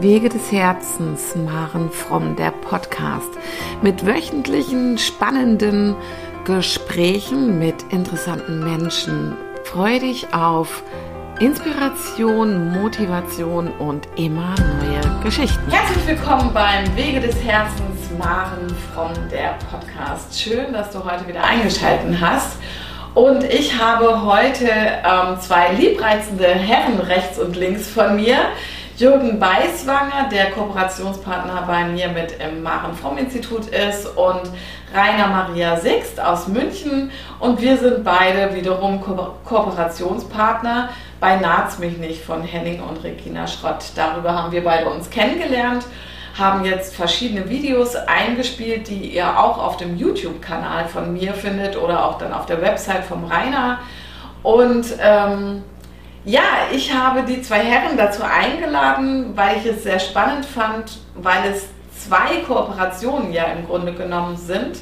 Wege 0.00 0.28
des 0.28 0.50
Herzens, 0.50 1.36
Maren 1.36 1.88
Fromm, 1.88 2.34
der 2.34 2.50
Podcast 2.50 3.30
mit 3.80 4.04
wöchentlichen 4.04 4.98
spannenden 4.98 5.94
Gesprächen 6.44 7.60
mit 7.60 7.76
interessanten 7.90 8.64
Menschen. 8.64 9.36
Freue 9.62 10.00
dich 10.00 10.34
auf 10.34 10.82
Inspiration, 11.38 12.72
Motivation 12.72 13.68
und 13.78 14.08
immer 14.16 14.56
neue 14.58 15.22
Geschichten. 15.22 15.70
Herzlich 15.70 16.06
willkommen 16.08 16.52
beim 16.52 16.84
Wege 16.96 17.20
des 17.20 17.36
Herzens, 17.44 18.10
Maren 18.18 18.74
Fromm, 18.92 19.12
der 19.30 19.56
Podcast. 19.70 20.36
Schön, 20.36 20.72
dass 20.72 20.90
du 20.90 21.04
heute 21.04 21.28
wieder 21.28 21.44
eingeschaltet 21.44 22.20
hast. 22.20 22.56
Und 23.14 23.44
ich 23.44 23.78
habe 23.78 24.24
heute 24.24 24.68
ähm, 24.68 25.38
zwei 25.38 25.72
liebreizende 25.74 26.48
Herren 26.48 26.98
rechts 26.98 27.38
und 27.38 27.54
links 27.54 27.88
von 27.88 28.16
mir. 28.16 28.38
Jürgen 28.96 29.40
Beiswanger, 29.40 30.28
der 30.30 30.52
Kooperationspartner 30.52 31.64
bei 31.66 31.84
mir 31.84 32.06
mit 32.08 32.36
im 32.38 32.62
Maren 32.62 32.94
Fromm 32.94 33.18
Institut 33.18 33.66
ist 33.66 34.06
und 34.06 34.42
Rainer 34.94 35.26
Maria 35.26 35.76
Sixt 35.76 36.20
aus 36.20 36.46
München. 36.46 37.10
Und 37.40 37.60
wir 37.60 37.76
sind 37.76 38.04
beide 38.04 38.54
wiederum 38.54 39.00
Ko 39.00 39.34
Kooperationspartner. 39.44 40.90
Bei 41.18 41.34
Naht's 41.34 41.80
mich 41.80 41.98
nicht 41.98 42.22
von 42.22 42.44
Henning 42.44 42.80
und 42.84 43.02
Regina 43.02 43.48
Schrott. 43.48 43.84
Darüber 43.96 44.32
haben 44.32 44.52
wir 44.52 44.62
beide 44.62 44.88
uns 44.88 45.10
kennengelernt, 45.10 45.84
haben 46.38 46.64
jetzt 46.64 46.94
verschiedene 46.94 47.50
Videos 47.50 47.96
eingespielt, 47.96 48.86
die 48.86 49.12
ihr 49.12 49.40
auch 49.40 49.58
auf 49.58 49.76
dem 49.76 49.96
YouTube-Kanal 49.96 50.86
von 50.86 51.12
mir 51.12 51.34
findet 51.34 51.76
oder 51.76 52.06
auch 52.06 52.18
dann 52.18 52.32
auf 52.32 52.46
der 52.46 52.62
Website 52.62 53.02
vom 53.02 53.24
Rainer. 53.24 53.80
Und 54.44 54.86
ähm, 55.00 55.64
ja, 56.24 56.42
ich 56.72 56.92
habe 56.92 57.22
die 57.22 57.42
zwei 57.42 57.60
Herren 57.60 57.96
dazu 57.96 58.22
eingeladen, 58.22 59.36
weil 59.36 59.58
ich 59.58 59.66
es 59.66 59.82
sehr 59.82 59.98
spannend 59.98 60.46
fand, 60.46 60.98
weil 61.14 61.52
es 61.52 61.66
zwei 62.02 62.38
Kooperationen 62.46 63.32
ja 63.32 63.44
im 63.44 63.66
Grunde 63.66 63.92
genommen 63.92 64.36
sind, 64.36 64.78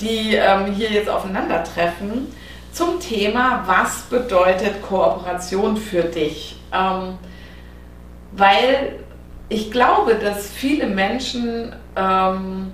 die 0.00 0.34
ähm, 0.34 0.72
hier 0.72 0.90
jetzt 0.90 1.08
aufeinandertreffen 1.08 2.32
zum 2.72 2.98
Thema, 3.00 3.62
was 3.66 4.02
bedeutet 4.02 4.82
Kooperation 4.82 5.76
für 5.76 6.02
dich? 6.02 6.56
Ähm, 6.72 7.18
weil 8.32 8.98
ich 9.48 9.70
glaube, 9.70 10.14
dass 10.14 10.50
viele 10.50 10.86
Menschen 10.86 11.76
ähm, 11.94 12.72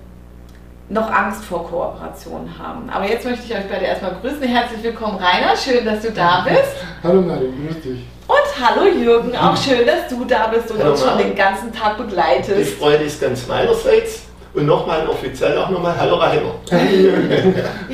noch 0.89 1.11
Angst 1.11 1.45
vor 1.45 1.69
Kooperation 1.69 2.49
haben. 2.59 2.89
Aber 2.91 3.07
jetzt 3.07 3.25
möchte 3.25 3.45
ich 3.47 3.55
euch 3.55 3.69
beide 3.71 3.85
erstmal 3.85 4.13
grüßen. 4.21 4.43
Herzlich 4.43 4.83
willkommen, 4.83 5.19
Rainer. 5.19 5.55
Schön, 5.57 5.85
dass 5.85 6.01
du 6.01 6.11
da 6.11 6.47
bist. 6.49 6.77
Hallo 7.03 7.21
Nadine, 7.21 7.53
grüß 7.53 7.83
dich. 7.83 8.07
Und 8.27 8.67
hallo 8.67 8.87
Jürgen, 8.87 9.37
auch 9.37 9.57
schön, 9.57 9.87
dass 9.87 10.09
du 10.09 10.25
da 10.25 10.49
bist 10.49 10.71
und 10.71 10.79
hallo, 10.79 10.93
uns 10.93 11.03
schon 11.03 11.19
den 11.19 11.35
ganzen 11.35 11.73
Tag 11.73 11.99
begleitest. 11.99 12.59
Die 12.59 12.65
Freude 12.65 13.05
ist 13.05 13.21
ganz 13.21 13.47
meinerseits. 13.47 14.23
Und 14.55 14.67
nochmal 14.67 15.07
offiziell 15.07 15.59
auch 15.59 15.69
nochmal 15.69 15.95
Hallo 15.99 16.17
Rainer. 16.17 16.55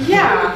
ja. 0.08 0.54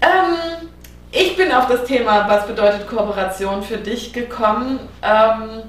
Ähm, 0.00 0.68
ich 1.10 1.34
bin 1.36 1.50
auf 1.50 1.66
das 1.66 1.84
Thema, 1.84 2.28
was 2.28 2.46
bedeutet 2.46 2.86
Kooperation 2.86 3.62
für 3.62 3.78
dich 3.78 4.12
gekommen, 4.12 4.80
ähm, 5.02 5.62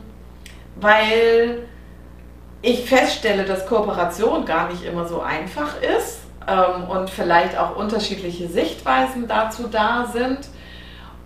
weil 0.76 1.69
ich 2.62 2.86
feststelle, 2.86 3.46
dass 3.46 3.66
Kooperation 3.66 4.46
gar 4.46 4.70
nicht 4.70 4.84
immer 4.84 5.08
so 5.08 5.22
einfach 5.22 5.82
ist 5.82 6.20
ähm, 6.48 6.90
und 6.90 7.10
vielleicht 7.10 7.58
auch 7.58 7.76
unterschiedliche 7.76 8.48
Sichtweisen 8.48 9.28
dazu 9.28 9.68
da 9.68 10.10
sind. 10.12 10.40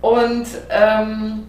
Und 0.00 0.46
ähm, 0.70 1.48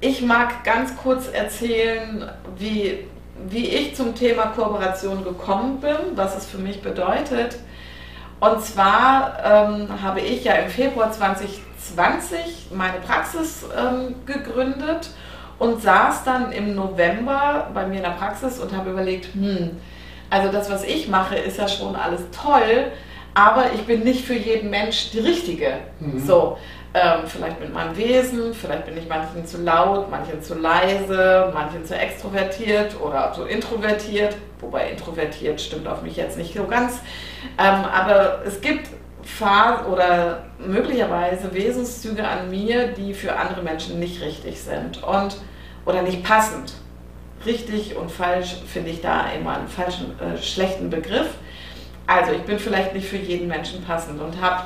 ich 0.00 0.20
mag 0.22 0.64
ganz 0.64 0.96
kurz 0.96 1.28
erzählen, 1.28 2.28
wie, 2.56 3.06
wie 3.48 3.68
ich 3.68 3.94
zum 3.94 4.14
Thema 4.14 4.46
Kooperation 4.48 5.24
gekommen 5.24 5.80
bin, 5.80 5.96
was 6.16 6.36
es 6.36 6.46
für 6.46 6.58
mich 6.58 6.82
bedeutet. 6.82 7.56
Und 8.40 8.60
zwar 8.60 9.38
ähm, 9.44 10.02
habe 10.02 10.20
ich 10.20 10.44
ja 10.44 10.54
im 10.54 10.68
Februar 10.68 11.12
2020 11.12 12.72
meine 12.74 12.98
Praxis 12.98 13.64
ähm, 13.78 14.16
gegründet 14.26 15.10
und 15.62 15.80
saß 15.80 16.24
dann 16.24 16.50
im 16.50 16.74
November 16.74 17.70
bei 17.72 17.86
mir 17.86 17.98
in 17.98 18.02
der 18.02 18.10
Praxis 18.10 18.58
und 18.58 18.76
habe 18.76 18.90
überlegt, 18.90 19.32
hm, 19.32 19.70
also 20.28 20.50
das, 20.50 20.68
was 20.68 20.82
ich 20.82 21.06
mache, 21.06 21.36
ist 21.36 21.56
ja 21.56 21.68
schon 21.68 21.94
alles 21.94 22.22
toll, 22.32 22.90
aber 23.32 23.66
ich 23.72 23.82
bin 23.82 24.02
nicht 24.02 24.24
für 24.24 24.34
jeden 24.34 24.70
Mensch 24.70 25.12
die 25.12 25.20
Richtige. 25.20 25.74
Mhm. 26.00 26.18
So, 26.18 26.58
ähm, 26.94 27.26
vielleicht 27.26 27.60
mit 27.60 27.72
meinem 27.72 27.96
Wesen, 27.96 28.54
vielleicht 28.54 28.86
bin 28.86 28.96
ich 28.96 29.08
manchen 29.08 29.46
zu 29.46 29.62
laut, 29.62 30.10
manchen 30.10 30.42
zu 30.42 30.54
leise, 30.54 31.52
manchen 31.54 31.84
zu 31.84 31.96
extrovertiert 31.96 33.00
oder 33.00 33.32
zu 33.32 33.44
introvertiert, 33.44 34.34
wobei 34.60 34.90
introvertiert 34.90 35.60
stimmt 35.60 35.86
auf 35.86 36.02
mich 36.02 36.16
jetzt 36.16 36.36
nicht 36.36 36.56
so 36.56 36.64
ganz. 36.64 36.94
Ähm, 37.56 37.84
aber 37.84 38.42
es 38.44 38.60
gibt 38.60 38.88
Phasen 39.22 39.86
oder 39.86 40.42
möglicherweise 40.58 41.54
Wesenszüge 41.54 42.26
an 42.26 42.50
mir, 42.50 42.88
die 42.88 43.14
für 43.14 43.36
andere 43.36 43.62
Menschen 43.62 44.00
nicht 44.00 44.20
richtig 44.20 44.60
sind. 44.60 45.04
Und 45.04 45.36
oder 45.84 46.02
nicht 46.02 46.22
passend. 46.22 46.74
Richtig 47.44 47.96
und 47.96 48.10
falsch 48.10 48.56
finde 48.66 48.90
ich 48.90 49.00
da 49.00 49.30
immer 49.32 49.56
einen 49.56 49.68
falschen, 49.68 50.18
äh, 50.20 50.40
schlechten 50.40 50.90
Begriff. 50.90 51.28
Also 52.06 52.32
ich 52.32 52.42
bin 52.42 52.58
vielleicht 52.58 52.94
nicht 52.94 53.08
für 53.08 53.16
jeden 53.16 53.48
Menschen 53.48 53.82
passend 53.84 54.20
und 54.20 54.40
habe 54.40 54.64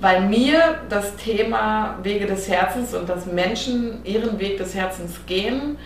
bei 0.00 0.20
mir 0.20 0.80
das 0.88 1.16
Thema 1.16 1.96
Wege 2.02 2.26
des 2.26 2.48
Herzens 2.48 2.92
und 2.92 3.08
dass 3.08 3.26
Menschen 3.26 4.04
ihren 4.04 4.38
Weg 4.40 4.58
des 4.58 4.74
Herzens 4.74 5.20
gehen, 5.26 5.78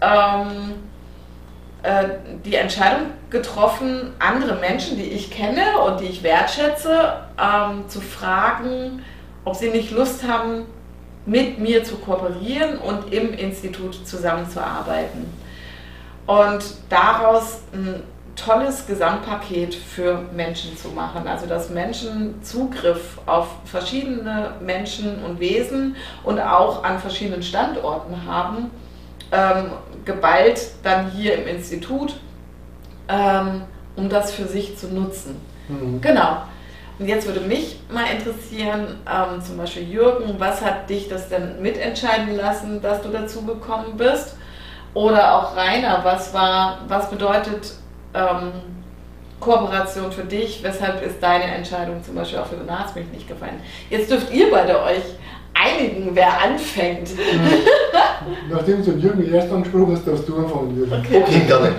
ähm, 0.00 0.74
äh, 1.82 2.08
die 2.44 2.56
Entscheidung 2.56 3.06
getroffen, 3.30 4.12
andere 4.18 4.56
Menschen, 4.56 4.96
die 4.96 5.10
ich 5.10 5.30
kenne 5.30 5.78
und 5.86 6.00
die 6.00 6.06
ich 6.06 6.22
wertschätze, 6.24 7.14
ähm, 7.40 7.88
zu 7.88 8.00
fragen, 8.00 9.04
ob 9.44 9.54
sie 9.54 9.70
nicht 9.70 9.92
Lust 9.92 10.26
haben, 10.26 10.66
mit 11.26 11.58
mir 11.58 11.84
zu 11.84 11.96
kooperieren 11.96 12.78
und 12.78 13.12
im 13.12 13.32
Institut 13.34 14.06
zusammenzuarbeiten. 14.06 15.26
Und 16.26 16.62
daraus 16.88 17.60
ein 17.72 18.02
tolles 18.36 18.86
Gesamtpaket 18.86 19.74
für 19.74 20.22
Menschen 20.34 20.76
zu 20.76 20.88
machen. 20.88 21.26
Also 21.26 21.46
dass 21.46 21.70
Menschen 21.70 22.42
Zugriff 22.42 23.18
auf 23.26 23.48
verschiedene 23.64 24.54
Menschen 24.60 25.22
und 25.24 25.40
Wesen 25.40 25.96
und 26.24 26.40
auch 26.40 26.84
an 26.84 26.98
verschiedenen 26.98 27.42
Standorten 27.42 28.24
haben, 28.26 28.70
ähm, 29.32 29.72
geballt 30.04 30.70
dann 30.82 31.10
hier 31.10 31.36
im 31.36 31.46
Institut, 31.46 32.14
ähm, 33.08 33.62
um 33.96 34.08
das 34.08 34.32
für 34.32 34.46
sich 34.46 34.78
zu 34.78 34.88
nutzen. 34.88 35.40
Mhm. 35.68 36.00
Genau. 36.00 36.42
Und 37.02 37.08
jetzt 37.08 37.26
würde 37.26 37.40
mich 37.40 37.80
mal 37.90 38.04
interessieren, 38.16 39.00
ähm, 39.12 39.42
zum 39.42 39.56
Beispiel 39.56 39.82
Jürgen, 39.82 40.36
was 40.38 40.62
hat 40.62 40.88
dich 40.88 41.08
das 41.08 41.28
denn 41.28 41.60
mitentscheiden 41.60 42.36
lassen, 42.36 42.80
dass 42.80 43.02
du 43.02 43.08
dazu 43.08 43.44
gekommen 43.44 43.96
bist? 43.96 44.36
Oder 44.94 45.34
auch 45.34 45.56
Rainer, 45.56 45.98
was 46.04 46.32
war, 46.32 46.82
was 46.86 47.10
bedeutet 47.10 47.72
ähm, 48.14 48.52
Kooperation 49.40 50.12
für 50.12 50.22
dich? 50.22 50.62
Weshalb 50.62 51.04
ist 51.04 51.20
deine 51.20 51.42
Entscheidung 51.42 52.04
zum 52.04 52.14
Beispiel 52.14 52.38
auch 52.38 52.46
für 52.46 52.54
Nas 52.54 52.94
mich 52.94 53.08
nicht 53.08 53.26
gefallen? 53.26 53.60
Jetzt 53.90 54.08
dürft 54.08 54.32
ihr 54.32 54.48
beide 54.52 54.80
euch 54.80 55.02
einigen, 55.54 56.10
wer 56.14 56.40
anfängt. 56.40 57.10
Nachdem 58.48 58.84
du 58.84 58.92
Jürgen 58.92 59.34
erst 59.34 59.50
angesprochen 59.50 59.96
hast, 59.96 60.06
darfst 60.06 60.28
du 60.28 60.36
anfangen, 60.36 60.76
Jürgen. 60.76 60.92
Okay, 60.92 61.20
okay 61.20 61.40
gerne. 61.48 61.72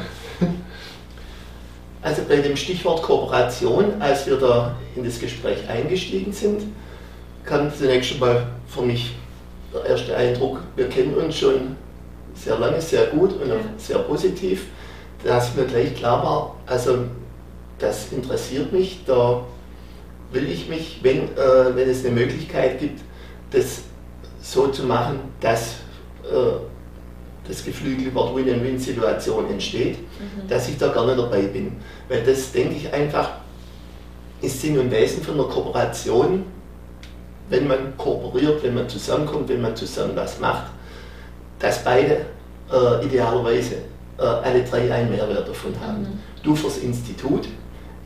Also 2.03 2.23
bei 2.27 2.37
dem 2.37 2.57
Stichwort 2.57 3.01
Kooperation, 3.01 4.01
als 4.01 4.27
wir 4.27 4.35
da 4.37 4.75
in 4.95 5.05
das 5.05 5.19
Gespräch 5.19 5.67
eingestiegen 5.69 6.33
sind, 6.33 6.63
kam 7.45 7.73
zunächst 7.73 8.09
schon 8.09 8.19
mal 8.19 8.45
für 8.67 8.81
mich 8.81 9.15
der 9.73 9.85
erste 9.85 10.15
Eindruck, 10.15 10.59
wir 10.75 10.89
kennen 10.89 11.15
uns 11.15 11.37
schon 11.37 11.77
sehr 12.35 12.59
lange, 12.59 12.81
sehr 12.81 13.05
gut 13.07 13.33
und 13.41 13.51
auch 13.51 13.65
sehr 13.77 13.99
positiv, 13.99 14.65
dass 15.23 15.55
mir 15.55 15.63
gleich 15.63 15.95
klar 15.95 16.23
war, 16.23 16.55
also 16.65 17.05
das 17.79 18.11
interessiert 18.11 18.71
mich, 18.73 19.03
da 19.05 19.43
will 20.31 20.49
ich 20.49 20.67
mich, 20.67 20.99
wenn, 21.03 21.23
äh, 21.23 21.75
wenn 21.75 21.89
es 21.89 22.05
eine 22.05 22.13
Möglichkeit 22.13 22.79
gibt, 22.79 23.01
das 23.51 23.83
so 24.41 24.67
zu 24.67 24.83
machen, 24.83 25.19
dass 25.39 25.75
äh, 26.23 26.59
das 27.47 27.63
geflügelte 27.63 28.13
Win-Win-Situation 28.15 29.49
entsteht, 29.49 29.99
mhm. 29.99 30.47
dass 30.47 30.69
ich 30.69 30.77
da 30.77 30.87
gerne 30.89 31.15
dabei 31.15 31.41
bin. 31.41 31.73
Weil 32.09 32.23
das, 32.23 32.51
denke 32.51 32.75
ich, 32.75 32.91
einfach 32.93 33.29
ist 34.41 34.61
Sinn 34.61 34.77
und 34.77 34.91
Wesen 34.91 35.23
von 35.23 35.35
einer 35.35 35.45
Kooperation, 35.45 36.43
wenn 37.49 37.67
man 37.67 37.97
kooperiert, 37.97 38.63
wenn 38.63 38.75
man 38.75 38.89
zusammenkommt, 38.89 39.49
wenn 39.49 39.61
man 39.61 39.75
zusammen 39.75 40.15
was 40.15 40.39
macht, 40.39 40.71
dass 41.59 41.83
beide 41.83 42.25
äh, 42.71 43.05
idealerweise 43.05 43.75
äh, 44.17 44.23
alle 44.23 44.63
drei 44.63 44.91
einen 44.91 45.11
Mehrwert 45.11 45.47
davon 45.47 45.73
haben. 45.79 46.01
Mhm. 46.01 46.19
Du 46.41 46.55
fürs 46.55 46.77
Institut, 46.79 47.47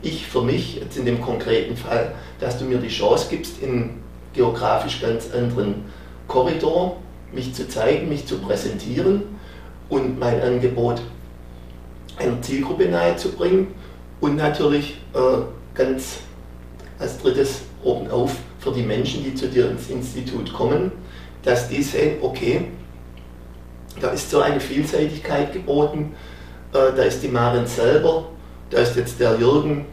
ich 0.02 0.26
für 0.26 0.42
mich, 0.42 0.76
jetzt 0.76 0.96
in 0.96 1.04
dem 1.04 1.20
konkreten 1.20 1.76
Fall, 1.76 2.14
dass 2.38 2.58
du 2.58 2.64
mir 2.64 2.78
die 2.78 2.88
Chance 2.88 3.26
gibst, 3.30 3.60
in 3.60 3.90
geografisch 4.32 5.00
ganz 5.00 5.32
anderen 5.34 5.84
Korridor 6.28 6.98
mich 7.32 7.54
zu 7.54 7.68
zeigen, 7.68 8.08
mich 8.08 8.26
zu 8.26 8.38
präsentieren 8.38 9.22
und 9.88 10.18
mein 10.18 10.40
Angebot 10.40 11.00
einer 12.18 12.40
Zielgruppe 12.42 12.88
nahezubringen 12.88 13.68
und 14.20 14.36
natürlich 14.36 15.00
äh, 15.14 15.18
ganz 15.74 16.18
als 16.98 17.18
drittes 17.18 17.62
oben 17.82 18.10
auf 18.10 18.36
für 18.58 18.72
die 18.72 18.82
Menschen, 18.82 19.22
die 19.22 19.34
zu 19.34 19.48
dir 19.48 19.70
ins 19.70 19.88
Institut 19.88 20.52
kommen, 20.52 20.90
dass 21.42 21.68
die 21.68 21.82
sehen, 21.82 22.16
okay, 22.20 22.66
da 24.00 24.10
ist 24.10 24.30
so 24.30 24.40
eine 24.40 24.60
Vielseitigkeit 24.60 25.52
geboten, 25.52 26.14
äh, 26.72 26.92
da 26.96 27.02
ist 27.02 27.22
die 27.22 27.28
Maren 27.28 27.66
selber, 27.66 28.26
da 28.70 28.78
ist 28.78 28.96
jetzt 28.96 29.20
der 29.20 29.36
Jürgen, 29.38 29.86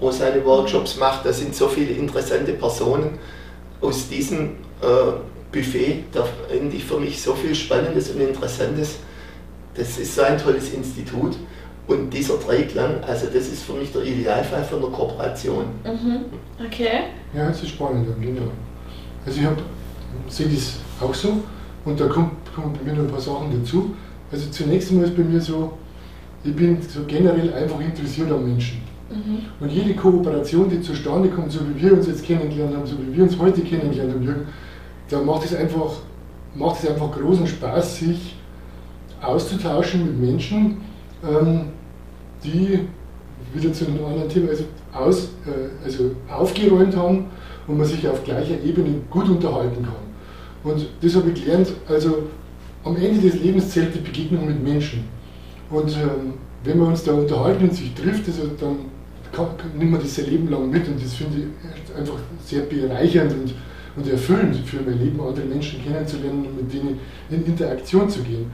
wo 0.00 0.10
seine 0.10 0.44
Workshops 0.44 0.96
macht, 0.96 1.24
da 1.24 1.32
sind 1.32 1.54
so 1.54 1.68
viele 1.68 1.92
interessante 1.92 2.52
Personen. 2.52 3.18
Aus 3.80 4.08
diesem 4.08 4.56
äh, 4.82 5.12
Buffet, 5.52 6.04
da 6.12 6.26
finde 6.48 6.76
ich 6.76 6.84
für 6.84 6.98
mich 6.98 7.22
so 7.22 7.34
viel 7.34 7.54
Spannendes 7.54 8.10
und 8.10 8.20
Interessantes. 8.20 8.96
Das 9.74 9.98
ist 9.98 10.14
so 10.14 10.22
ein 10.22 10.38
tolles 10.38 10.72
Institut. 10.72 11.36
Und 11.86 12.10
dieser 12.10 12.38
Dreiklang, 12.38 13.02
also 13.06 13.26
das 13.26 13.48
ist 13.48 13.62
für 13.62 13.74
mich 13.74 13.92
der 13.92 14.02
Idealfall 14.02 14.64
von 14.64 14.80
der 14.80 14.90
Kooperation. 14.90 15.64
Mhm. 15.84 16.20
Okay. 16.64 17.00
Ja, 17.34 17.48
das 17.48 17.62
ist 17.62 17.70
spannend, 17.70 18.06
genau. 18.20 18.50
Also 19.26 19.40
ich 19.40 20.34
sehe 20.34 20.48
das 20.48 20.78
auch 21.00 21.12
so 21.12 21.42
und 21.84 22.00
da 22.00 22.06
kommt, 22.06 22.32
kommen 22.54 22.72
bei 22.72 22.84
mir 22.84 22.96
noch 22.96 23.04
ein 23.04 23.10
paar 23.10 23.20
Sachen 23.20 23.60
dazu. 23.60 23.94
Also 24.32 24.48
zunächst 24.50 24.90
einmal 24.90 25.06
ist 25.06 25.16
bei 25.16 25.24
mir 25.24 25.40
so, 25.40 25.74
ich 26.42 26.56
bin 26.56 26.80
so 26.80 27.00
generell 27.06 27.52
einfach 27.52 27.80
interessiert 27.80 28.30
am 28.30 28.44
Menschen. 28.44 28.80
Mhm. 29.10 29.40
Und 29.60 29.70
jede 29.70 29.94
Kooperation, 29.94 30.70
die 30.70 30.80
zustande 30.80 31.28
kommt, 31.28 31.52
so 31.52 31.60
wie 31.68 31.82
wir 31.82 31.92
uns 31.92 32.06
jetzt 32.06 32.24
kennengelernt 32.24 32.74
haben, 32.74 32.86
so 32.86 32.96
wie 32.98 33.14
wir 33.14 33.24
uns 33.24 33.38
heute 33.38 33.60
kennengelernt 33.60 34.14
haben, 34.14 34.22
Jürgen, 34.22 34.46
da 35.10 35.20
macht 35.20 35.44
es 35.44 35.54
einfach, 35.54 35.92
macht 36.54 36.82
es 36.82 36.88
einfach 36.88 37.12
großen 37.12 37.46
Spaß, 37.46 37.98
sich 37.98 38.36
auszutauschen 39.26 40.06
mit 40.06 40.30
Menschen, 40.30 40.78
ähm, 41.22 41.66
die 42.42 42.80
wieder 43.52 43.72
zu 43.72 43.86
einem 43.86 44.04
anderen 44.04 44.28
Thema 44.28 44.50
also, 44.50 44.64
aus, 44.92 45.28
äh, 45.46 45.84
also 45.84 46.10
aufgeräumt 46.28 46.96
haben 46.96 47.26
und 47.66 47.78
man 47.78 47.86
sich 47.86 48.06
auf 48.08 48.22
gleicher 48.24 48.62
Ebene 48.62 48.96
gut 49.10 49.28
unterhalten 49.28 49.82
kann. 49.82 50.72
Und 50.72 50.86
das 51.00 51.14
habe 51.14 51.30
ich 51.30 51.44
gelernt, 51.44 51.72
also 51.88 52.24
am 52.84 52.96
Ende 52.96 53.20
des 53.20 53.40
Lebens 53.40 53.70
zählt 53.70 53.94
die 53.94 54.00
Begegnung 54.00 54.46
mit 54.46 54.62
Menschen. 54.62 55.04
Und 55.70 55.90
ähm, 55.90 56.34
wenn 56.64 56.78
wir 56.78 56.86
uns 56.86 57.04
da 57.04 57.12
unterhalten 57.12 57.64
und 57.64 57.74
sich 57.74 57.92
trifft, 57.94 58.26
also 58.26 58.50
dann 58.60 58.76
nimmt 59.78 59.90
man 59.90 60.00
das 60.00 60.14
sein 60.14 60.26
Leben 60.26 60.48
lang 60.48 60.70
mit 60.70 60.86
und 60.86 61.02
das 61.02 61.14
finde 61.14 61.38
ich 61.38 61.96
einfach 61.96 62.18
sehr 62.44 62.62
bereichernd 62.62 63.32
und, 63.32 63.54
und 63.96 64.10
erfüllend 64.10 64.56
für 64.56 64.80
mein 64.82 64.98
Leben, 64.98 65.20
andere 65.20 65.44
Menschen 65.44 65.82
kennenzulernen 65.82 66.46
und 66.46 66.56
mit 66.56 66.72
denen 66.72 66.98
in 67.30 67.44
Interaktion 67.44 68.08
zu 68.08 68.22
gehen. 68.22 68.46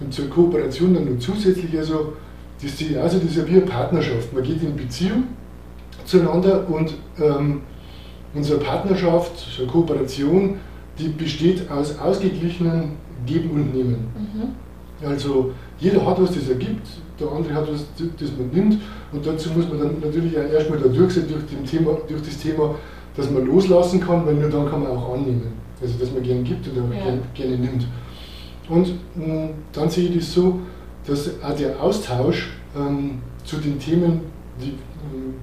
Und 0.00 0.12
zur 0.12 0.28
Kooperation 0.28 0.94
dann 0.94 1.04
nur 1.04 1.18
zusätzlich, 1.18 1.76
also 1.76 2.14
das 2.62 2.76
sehe 2.76 2.90
ich 2.90 2.98
also, 2.98 3.18
das 3.18 3.30
ist 3.30 3.36
ja 3.36 3.46
wie 3.46 3.52
eine 3.52 3.60
Partnerschaft. 3.62 4.32
Man 4.32 4.42
geht 4.42 4.62
in 4.62 4.76
Beziehung 4.76 5.24
zueinander 6.04 6.68
und 6.68 6.94
ähm, 7.18 7.62
unsere 8.34 8.58
Partnerschaft, 8.58 9.46
eine 9.58 9.66
Kooperation, 9.66 10.56
die 10.98 11.08
besteht 11.08 11.70
aus 11.70 11.98
ausgeglichenen 11.98 12.92
Geben 13.26 13.50
und 13.50 13.74
Nehmen. 13.74 14.06
Mhm. 14.16 15.06
Also 15.06 15.52
jeder 15.78 16.04
hat 16.06 16.20
was, 16.20 16.34
das 16.34 16.48
er 16.48 16.56
gibt, 16.56 16.86
der 17.18 17.30
andere 17.30 17.54
hat 17.54 17.72
was, 17.72 17.86
das 17.96 18.30
man 18.36 18.50
nimmt 18.52 18.80
und 19.12 19.26
dazu 19.26 19.50
muss 19.50 19.68
man 19.68 19.78
dann 19.78 19.94
natürlich 20.00 20.36
auch 20.36 20.42
erstmal 20.42 20.78
da 20.78 20.88
durch 20.88 21.12
sein 21.12 21.24
durch, 21.28 21.44
dem 21.46 21.64
Thema, 21.64 21.96
durch 22.06 22.22
das 22.22 22.38
Thema, 22.38 22.74
dass 23.16 23.30
man 23.30 23.46
loslassen 23.46 24.00
kann, 24.00 24.26
weil 24.26 24.34
nur 24.34 24.50
dann 24.50 24.68
kann 24.68 24.82
man 24.82 24.92
auch 24.92 25.14
annehmen. 25.14 25.52
Also 25.80 25.98
dass 25.98 26.12
man 26.12 26.22
gerne 26.22 26.42
gibt 26.42 26.66
und 26.68 26.78
auch 26.78 26.94
ja. 26.94 27.02
gerne, 27.02 27.20
gerne 27.34 27.56
nimmt. 27.56 27.86
Und 28.70 28.94
mh, 29.16 29.26
mm, 29.26 29.50
dann 29.72 29.90
sehe 29.90 30.08
ich 30.08 30.16
das 30.16 30.32
so, 30.32 30.60
dass 31.06 31.30
auch 31.42 31.54
der 31.56 31.82
Austausch 31.82 32.50
ähm, 32.76 33.18
zu 33.44 33.56
den 33.56 33.78
Themen, 33.78 34.20
die, 34.62 34.74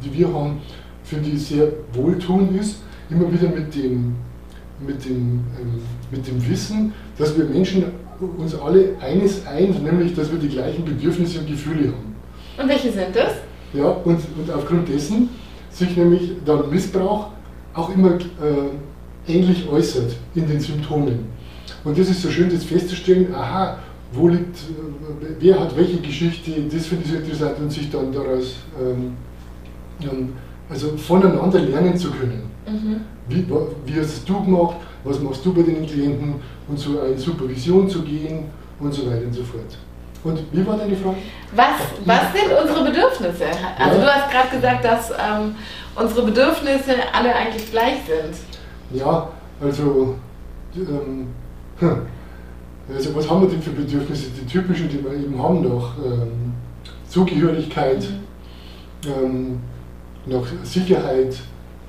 die 0.04 0.18
wir 0.18 0.34
haben, 0.34 0.62
finde 1.04 1.30
ich 1.30 1.46
sehr 1.48 1.68
wohltuend 1.94 2.60
ist, 2.60 2.78
immer 3.10 3.32
wieder 3.32 3.50
mit 3.50 3.74
dem, 3.76 4.16
mit 4.80 5.04
dem, 5.06 5.42
ähm, 5.60 5.82
mit 6.12 6.28
dem 6.28 6.50
Wissen, 6.50 6.94
dass 7.18 7.38
wir 7.38 7.46
Menschen 7.46 7.86
uns 8.38 8.56
alle 8.56 8.96
eines 9.00 9.46
eint, 9.46 9.84
nämlich 9.84 10.16
dass 10.16 10.32
wir 10.32 10.40
die 10.40 10.50
gleichen 10.50 10.86
Bedürfnisse 10.86 11.40
und 11.40 11.48
Gefühle 11.48 11.88
haben. 11.90 12.16
Und 12.58 12.70
welche 12.70 12.92
sind 12.92 13.16
das? 13.16 13.34
Ja, 13.74 13.90
und, 13.90 14.20
und 14.38 14.52
aufgrund 14.56 14.88
dessen 14.88 15.30
sich 15.70 15.96
nämlich 15.96 16.32
dann 16.46 16.70
Missbrauch 16.70 17.28
auch 17.74 17.94
immer 17.94 18.16
äh, 18.16 19.32
ähnlich 19.32 19.68
äußert 19.70 20.16
in 20.34 20.48
den 20.48 20.60
Symptomen. 20.60 21.37
Und 21.84 21.98
das 21.98 22.10
ist 22.10 22.22
so 22.22 22.30
schön, 22.30 22.50
das 22.50 22.64
festzustellen, 22.64 23.34
aha, 23.34 23.78
wo 24.12 24.28
liegt, 24.28 24.58
wer 25.40 25.60
hat 25.60 25.75
welche 25.75 25.98
Geschichte, 25.98 26.52
das 26.72 26.88
finde 26.88 27.06
ich 27.06 27.12
so 27.12 27.18
interessant 27.18 27.60
und 27.60 27.72
sich 27.72 27.90
dann 27.92 28.12
daraus 28.12 28.56
ähm, 28.80 29.14
also 30.69 30.96
voneinander 30.98 31.60
lernen 31.60 31.98
zu 31.98 32.12
können. 32.12 32.50
Mhm. 32.68 33.02
Wie, 33.28 33.46
wie 33.86 34.00
hast 34.00 34.28
du 34.28 34.44
gemacht, 34.44 34.78
was 35.04 35.19
machst 35.19 35.46
du 35.46 35.54
bei 35.54 35.64
den 35.64 35.86
Klienten 35.86 36.36
und 36.68 36.80
so 36.80 37.00
eine 37.00 37.18
Supervision 37.18 37.90
zu 37.90 38.02
gehen 38.02 38.46
und 38.80 38.94
so 38.94 39.10
weiter 39.10 39.25
und 39.25 39.34
so 39.34 39.44
fort. 39.44 39.78
Und 40.24 40.40
wie 40.52 40.66
war 40.66 40.78
deine 40.78 40.96
Frage? 40.96 41.18
Was, 41.56 41.80
was 42.06 42.34
sind 42.34 42.52
unsere 42.62 42.84
Bedürfnisse? 42.84 43.46
Also 43.78 44.00
ja. 44.00 44.06
du 44.06 44.14
hast 44.14 44.31
gerade 44.31 44.50
gesagt, 44.50 44.86
dass 44.86 45.12
ähm, 45.12 45.56
unsere 45.96 46.25
Bedürfnisse 46.25 46.96
alle 47.14 47.34
eigentlich 47.34 47.72
gleich 47.72 48.00
sind. 48.06 49.00
Ja, 49.00 49.30
also, 49.62 50.16
ähm, 50.75 50.88
hm. 50.88 51.28
Also 51.82 53.16
was 53.16 53.30
haben 53.30 53.42
wir 53.42 53.50
denn 53.50 53.62
für 53.62 53.72
Bedürfnisse? 53.72 54.30
Die 54.40 54.46
typischen, 54.46 54.90
die 54.90 55.04
wir 55.04 55.14
eben 55.14 55.42
haben 55.42 55.62
noch. 55.62 55.94
Ähm, 55.98 56.54
Zugehörigkeit, 57.08 58.06
mhm. 59.06 59.10
ähm, 59.10 59.60
noch 60.26 60.46
Sicherheit, 60.64 61.38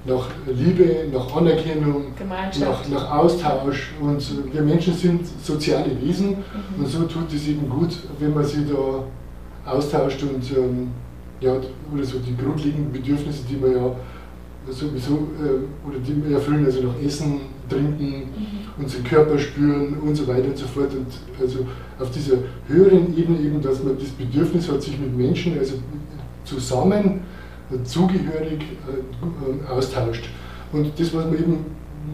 nach 0.04 0.28
Liebe, 0.46 1.08
nach 1.12 1.36
Anerkennung, 1.36 2.12
nach, 2.60 2.88
nach, 2.88 3.10
Austausch. 3.10 3.92
Und 4.00 4.52
wir 4.52 4.62
Menschen 4.62 4.94
sind 4.94 5.26
soziale 5.42 5.90
Wesen 6.00 6.30
mhm. 6.30 6.84
und 6.84 6.86
so 6.86 7.02
tut 7.04 7.32
es 7.34 7.48
eben 7.48 7.68
gut, 7.68 7.98
wenn 8.18 8.32
man 8.32 8.44
sich 8.44 8.60
da 8.68 9.70
austauscht 9.70 10.22
und 10.22 10.56
ähm, 10.56 10.88
ja, 11.40 11.52
oder 11.92 12.04
so 12.04 12.18
die 12.18 12.36
grundlegenden 12.36 12.92
Bedürfnisse, 12.92 13.42
die 13.48 13.60
wir 13.60 13.72
ja 13.72 13.96
sowieso 14.70 15.14
äh, 15.14 15.86
oder 15.86 15.98
die 15.98 16.24
wir 16.24 16.36
erfüllen, 16.36 16.64
also 16.64 16.82
nach 16.82 16.98
Essen, 17.04 17.40
Trinken, 17.68 18.28
unseren 18.78 19.04
Körper 19.04 19.38
spüren 19.38 19.98
und 19.98 20.14
so 20.14 20.26
weiter 20.26 20.48
und 20.48 20.56
so 20.56 20.66
fort. 20.66 20.90
Und 20.92 21.06
also 21.40 21.66
auf 21.98 22.10
dieser 22.10 22.38
höheren 22.66 23.16
Ebene 23.16 23.40
eben, 23.40 23.60
dass 23.60 23.82
man 23.82 23.98
das 23.98 24.10
Bedürfnis 24.10 24.70
hat, 24.70 24.82
sich 24.82 24.98
mit 24.98 25.16
Menschen, 25.16 25.58
also 25.58 25.74
zusammen 26.44 27.20
zugehörig 27.84 28.60
äh, 28.62 29.70
austauscht. 29.70 30.28
Und 30.72 30.98
das, 30.98 31.14
was 31.14 31.24
man 31.26 31.34
eben 31.34 31.66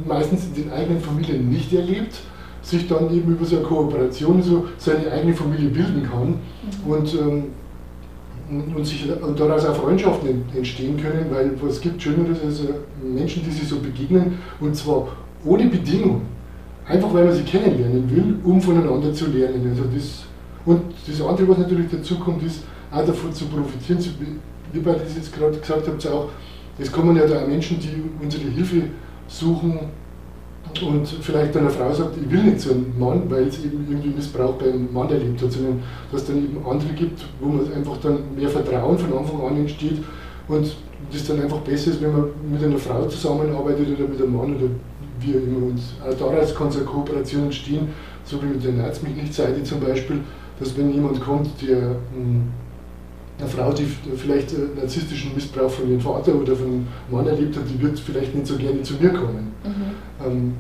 meistens 0.07 0.47
in 0.47 0.65
den 0.65 0.73
eigenen 0.73 1.01
Familien 1.01 1.51
nicht 1.51 1.73
erlebt, 1.73 2.21
sich 2.63 2.89
dann 2.89 3.15
eben 3.15 3.33
über 3.33 3.45
so 3.45 3.57
eine 3.57 3.65
Kooperation 3.65 4.43
so 4.43 4.67
seine 4.79 5.11
eigene 5.13 5.35
Familie 5.35 5.69
bilden 5.69 6.09
kann 6.11 6.29
mhm. 6.29 6.91
und, 6.93 7.15
ähm, 7.15 7.45
und, 8.75 8.87
sich, 8.87 9.07
und 9.21 9.39
daraus 9.39 9.67
auch 9.67 9.77
Freundschaften 9.77 10.45
entstehen 10.57 10.97
können, 10.97 11.27
weil 11.31 11.53
was 11.61 11.81
gibt 11.81 12.03
Schöneres 12.03 12.39
als 12.43 12.63
Menschen, 13.03 13.45
die 13.45 13.51
sich 13.51 13.69
so 13.69 13.79
begegnen 13.79 14.39
und 14.61 14.75
zwar 14.75 15.09
ohne 15.45 15.67
Bedingung, 15.67 16.23
einfach 16.87 17.13
weil 17.13 17.25
man 17.25 17.35
sie 17.35 17.43
kennenlernen 17.43 18.11
will, 18.11 18.37
um 18.45 18.61
voneinander 18.61 19.13
zu 19.13 19.27
lernen. 19.27 19.67
Also 19.71 19.85
das, 19.95 20.25
und 20.65 20.83
das 21.07 21.21
andere, 21.21 21.49
was 21.49 21.59
natürlich 21.59 21.91
dazu 21.91 22.19
kommt, 22.19 22.43
ist 22.43 22.65
auch 22.91 23.05
davon 23.05 23.33
zu 23.33 23.47
profitieren, 23.47 24.01
zu, 24.01 24.11
wie 24.73 24.81
bei 24.81 24.93
das 24.93 25.15
jetzt 25.17 25.35
gerade 25.35 25.57
gesagt 25.59 25.87
habt, 25.87 26.07
auch, 26.07 26.29
es 26.79 26.91
kommen 26.91 27.17
ja 27.17 27.27
da 27.27 27.47
Menschen, 27.47 27.79
die 27.79 28.03
unsere 28.23 28.45
Hilfe 28.45 28.83
suchen 29.29 29.79
und 30.83 31.07
vielleicht 31.07 31.55
dann 31.55 31.63
eine 31.63 31.71
Frau 31.71 31.93
sagt, 31.93 32.17
ich 32.21 32.31
will 32.31 32.43
nicht 32.43 32.61
so 32.61 32.71
einen 32.71 32.95
Mann, 32.99 33.23
weil 33.29 33.45
es 33.45 33.65
eben 33.65 33.87
irgendwie 33.89 34.09
Missbrauch 34.09 34.55
beim 34.55 34.93
Mann 34.93 35.11
erlebt 35.11 35.41
hat, 35.43 35.53
sondern 35.53 35.83
dass 36.11 36.23
es 36.23 36.27
dann 36.29 36.39
eben 36.39 36.59
andere 36.67 36.93
gibt, 36.95 37.25
wo 37.41 37.49
man 37.49 37.73
einfach 37.73 37.97
dann 37.99 38.19
mehr 38.35 38.49
Vertrauen 38.49 38.99
von 38.99 39.17
Anfang 39.17 39.47
an 39.47 39.57
entsteht 39.59 39.99
und 40.49 40.75
das 41.13 41.27
dann 41.27 41.41
einfach 41.43 41.59
besser 41.59 41.91
ist, 41.91 42.03
wenn 42.03 42.13
man 42.13 42.25
mit 42.51 42.65
einer 42.65 42.79
Frau 42.79 43.07
zusammenarbeitet 43.07 43.87
oder 43.97 44.09
mit 44.09 44.21
einem 44.21 44.37
Mann 44.37 44.57
oder 44.57 44.67
immer. 45.33 45.67
Und 45.67 45.81
auch 46.03 46.19
daraus 46.19 46.55
kann 46.55 46.69
es 46.69 46.77
eine 46.77 46.85
Kooperation 46.85 47.45
entstehen, 47.45 47.89
so 48.25 48.43
wie 48.43 48.47
mit 48.47 48.65
der 48.65 48.73
Nerz 48.73 49.03
mich 49.03 49.15
nicht 49.15 49.35
Seite 49.35 49.63
zum 49.63 49.81
Beispiel, 49.81 50.21
dass 50.59 50.77
wenn 50.77 50.93
jemand 50.93 51.21
kommt, 51.21 51.49
der 51.63 51.97
hm, 52.15 52.49
eine 53.39 53.49
Frau, 53.49 53.73
die 53.73 53.85
vielleicht 54.17 54.53
äh, 54.53 54.79
narzisstischen 54.81 55.35
Missbrauch 55.35 55.71
von 55.71 55.89
ihrem 55.89 56.01
Vater 56.01 56.35
oder 56.35 56.55
von 56.55 56.67
einem 56.67 56.87
Mann 57.11 57.27
erlebt 57.27 57.57
hat, 57.57 57.65
die 57.69 57.83
wird 57.83 57.99
vielleicht 57.99 58.35
nicht 58.35 58.47
so 58.47 58.57
gerne 58.57 58.83
zu 58.83 58.95
mir 58.95 59.11
kommen. 59.11 59.53
Mhm. 59.65 60.27
Ähm, 60.27 60.53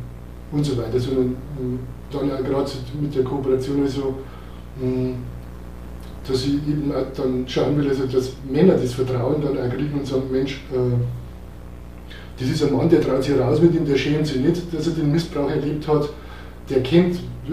und 0.50 0.64
so 0.64 0.76
weiter. 0.76 0.98
Sondern 0.98 1.32
äh, 1.32 2.12
dann 2.12 2.28
ja 2.28 2.40
gerade 2.40 2.70
mit 3.00 3.14
der 3.14 3.24
Kooperation 3.24 3.82
also, 3.82 4.14
mh, 4.80 5.14
dass 6.26 6.46
ich 6.46 6.54
eben 6.54 6.92
auch 6.92 7.04
dann 7.16 7.44
schauen 7.46 7.76
will, 7.76 7.88
also 7.88 8.06
dass 8.06 8.32
Männer 8.50 8.74
das 8.74 8.94
Vertrauen 8.94 9.42
dann 9.42 9.58
auch 9.58 9.70
kriegen 9.72 9.98
und 9.98 10.06
sagen, 10.06 10.24
Mensch, 10.30 10.62
äh, 10.72 10.76
das 12.38 12.48
ist 12.48 12.62
ein 12.62 12.76
Mann, 12.76 12.88
der 12.88 13.00
traut 13.00 13.22
sich 13.22 13.38
raus 13.38 13.60
mit 13.60 13.74
ihm, 13.74 13.86
der 13.86 13.96
schämt 13.96 14.26
sich 14.26 14.38
nicht, 14.38 14.74
dass 14.74 14.86
er 14.86 14.94
den 14.94 15.12
Missbrauch 15.12 15.48
erlebt 15.48 15.86
hat, 15.86 16.08
der 16.68 16.82
kennt, 16.82 17.16
äh, 17.16 17.50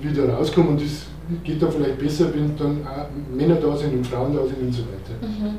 wie 0.00 0.12
der 0.12 0.32
rauskommt 0.32 0.68
und 0.68 0.80
das 0.80 1.06
geht 1.44 1.62
da 1.62 1.70
vielleicht 1.70 1.98
besser, 1.98 2.32
wenn 2.34 2.56
dann 2.56 2.86
auch 2.86 3.06
Männer 3.34 3.56
da 3.56 3.76
sind 3.76 3.94
und 3.94 4.06
Frauen 4.06 4.34
da 4.34 4.44
sind 4.46 4.60
und 4.60 4.72
so 4.72 4.82
weiter. 4.82 5.26
Mhm. 5.26 5.58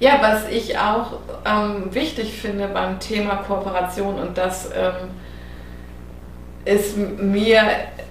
Ja, 0.00 0.18
was 0.20 0.48
ich 0.50 0.76
auch 0.76 1.18
ähm, 1.44 1.92
wichtig 1.92 2.32
finde 2.32 2.68
beim 2.68 2.98
Thema 2.98 3.36
Kooperation 3.36 4.18
und 4.18 4.36
das 4.36 4.70
ähm, 4.74 5.10
ist 6.64 6.96
mir, 6.96 7.62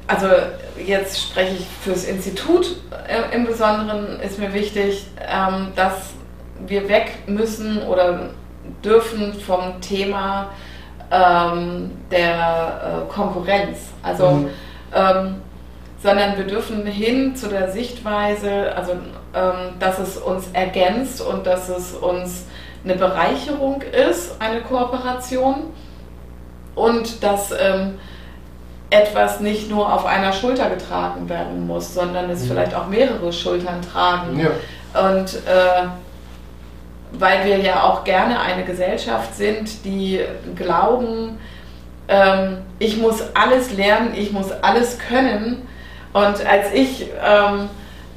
also 0.08 0.28
jetzt 0.86 1.22
spreche 1.22 1.56
ich 1.56 1.68
fürs 1.82 2.06
Institut 2.06 2.78
äh, 3.08 3.36
im 3.36 3.46
Besonderen, 3.46 4.20
ist 4.22 4.40
mir 4.40 4.54
wichtig, 4.54 5.08
ähm, 5.20 5.68
dass 5.76 6.14
wir 6.66 6.88
weg 6.88 7.12
müssen 7.28 7.82
oder 7.84 8.30
dürfen 8.84 9.34
vom 9.34 9.80
Thema 9.82 10.50
ähm, 11.12 11.92
der 12.12 13.06
äh, 13.08 13.14
Konkurrenz. 13.14 13.80
Also, 14.02 14.30
mhm. 14.32 14.50
ähm, 14.94 15.36
sondern 16.02 16.38
wir 16.38 16.46
dürfen 16.46 16.86
hin 16.86 17.36
zu 17.36 17.48
der 17.48 17.72
Sichtweise, 17.72 18.76
also 18.76 18.94
ähm, 19.34 19.76
dass 19.80 20.00
es 20.00 20.18
uns 20.18 20.50
ergänzt 20.52 21.22
und 21.22 21.48
dass 21.48 21.70
es 21.70 21.94
uns 21.94 22.46
eine 22.84 22.96
Bereicherung 22.96 23.82
ist, 23.82 24.42
eine 24.42 24.62
Kooperation 24.62 25.68
und 26.76 27.24
dass 27.24 27.52
ähm, 27.52 28.00
etwas 28.90 29.40
nicht 29.40 29.70
nur 29.70 29.92
auf 29.92 30.06
einer 30.06 30.34
Schulter 30.34 30.70
getragen 30.70 31.30
werden 31.30 31.66
muss, 31.66 31.94
sondern 31.94 32.30
es 32.30 32.44
mhm. 32.44 32.48
vielleicht 32.50 32.76
auch 32.76 32.88
mehrere 32.88 33.32
Schultern 33.32 33.82
tragen. 33.82 34.40
Ja. 34.40 35.10
Und 35.10 35.34
äh, 35.34 35.88
weil 37.14 37.46
wir 37.46 37.58
ja 37.60 37.84
auch 37.84 38.04
gerne 38.04 38.40
eine 38.42 38.64
Gesellschaft 38.64 39.36
sind, 39.36 39.86
die 39.86 40.22
glauben, 40.56 41.38
ähm, 42.08 42.58
ich 42.80 42.98
muss 42.98 43.24
alles 43.34 43.74
lernen, 43.76 44.14
ich 44.16 44.32
muss 44.32 44.52
alles 44.52 44.98
können. 45.00 45.68
Und 46.12 46.46
als 46.46 46.74
ich 46.74 47.10
ähm, 47.24 47.70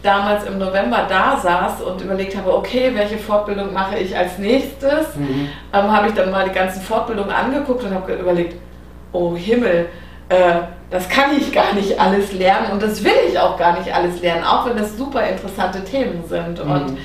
damals 0.03 0.45
im 0.45 0.59
November 0.59 1.07
da 1.09 1.37
saß 1.37 1.83
und 1.83 2.00
überlegt 2.00 2.37
habe, 2.37 2.55
okay, 2.55 2.93
welche 2.95 3.19
Fortbildung 3.19 3.73
mache 3.73 3.99
ich 3.99 4.17
als 4.17 4.38
nächstes, 4.38 5.17
mhm. 5.17 5.49
ähm, 5.73 5.93
habe 5.93 6.09
ich 6.09 6.15
dann 6.15 6.31
mal 6.31 6.49
die 6.49 6.55
ganzen 6.55 6.83
Fortbildungen 6.83 7.31
angeguckt 7.31 7.85
und 7.85 7.95
habe 7.95 8.15
überlegt, 8.15 8.57
oh 9.12 9.37
Himmel, 9.37 9.88
äh, 10.29 10.61
das 10.91 11.09
kann 11.09 11.37
ich 11.37 11.53
gar 11.53 11.75
nicht 11.75 11.99
alles 11.99 12.33
lernen 12.33 12.73
und 12.73 12.83
das 12.83 13.03
will 13.03 13.12
ich 13.29 13.38
auch 13.38 13.59
gar 13.59 13.79
nicht 13.79 13.93
alles 13.95 14.21
lernen, 14.21 14.45
auch 14.45 14.67
wenn 14.67 14.76
das 14.76 14.97
super 14.97 15.26
interessante 15.26 15.83
Themen 15.85 16.25
sind. 16.29 16.65
Mhm. 16.65 16.71
Und 16.71 16.99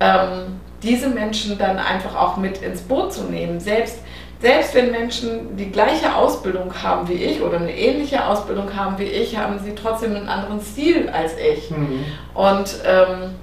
ähm, 0.00 0.60
diese 0.82 1.08
Menschen 1.08 1.58
dann 1.58 1.78
einfach 1.78 2.16
auch 2.16 2.36
mit 2.36 2.62
ins 2.62 2.82
Boot 2.82 3.12
zu 3.12 3.24
nehmen. 3.24 3.60
Selbst, 3.60 3.98
selbst 4.40 4.74
wenn 4.74 4.90
Menschen 4.90 5.56
die 5.56 5.70
gleiche 5.70 6.14
Ausbildung 6.14 6.72
haben 6.82 7.08
wie 7.08 7.14
ich 7.14 7.42
oder 7.42 7.58
eine 7.58 7.76
ähnliche 7.76 8.26
Ausbildung 8.26 8.74
haben 8.76 8.98
wie 8.98 9.04
ich, 9.04 9.36
haben 9.36 9.58
sie 9.62 9.74
trotzdem 9.74 10.16
einen 10.16 10.28
anderen 10.28 10.60
Stil 10.60 11.08
als 11.08 11.32
ich. 11.38 11.70
Mhm. 11.70 12.04
Und, 12.34 12.76
ähm, 12.84 13.34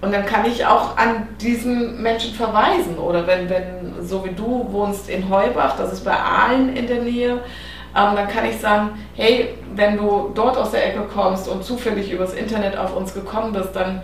und 0.00 0.12
dann 0.12 0.24
kann 0.26 0.44
ich 0.44 0.64
auch 0.64 0.96
an 0.96 1.26
diesen 1.40 2.00
Menschen 2.00 2.32
verweisen. 2.34 2.98
Oder 2.98 3.26
wenn, 3.26 3.50
wenn, 3.50 4.06
so 4.06 4.24
wie 4.24 4.34
du 4.34 4.66
wohnst 4.70 5.08
in 5.08 5.28
Heubach, 5.28 5.76
das 5.76 5.92
ist 5.92 6.04
bei 6.04 6.14
Aalen 6.14 6.76
in 6.76 6.86
der 6.86 7.02
Nähe, 7.02 7.40
ähm, 7.96 8.14
dann 8.14 8.28
kann 8.28 8.44
ich 8.44 8.60
sagen, 8.60 8.90
hey, 9.14 9.54
wenn 9.74 9.96
du 9.96 10.30
dort 10.34 10.56
aus 10.56 10.70
der 10.70 10.86
Ecke 10.86 11.02
kommst 11.12 11.48
und 11.48 11.64
zufällig 11.64 12.12
übers 12.12 12.34
Internet 12.34 12.76
auf 12.76 12.94
uns 12.96 13.12
gekommen 13.12 13.52
bist, 13.52 13.74
dann 13.74 14.02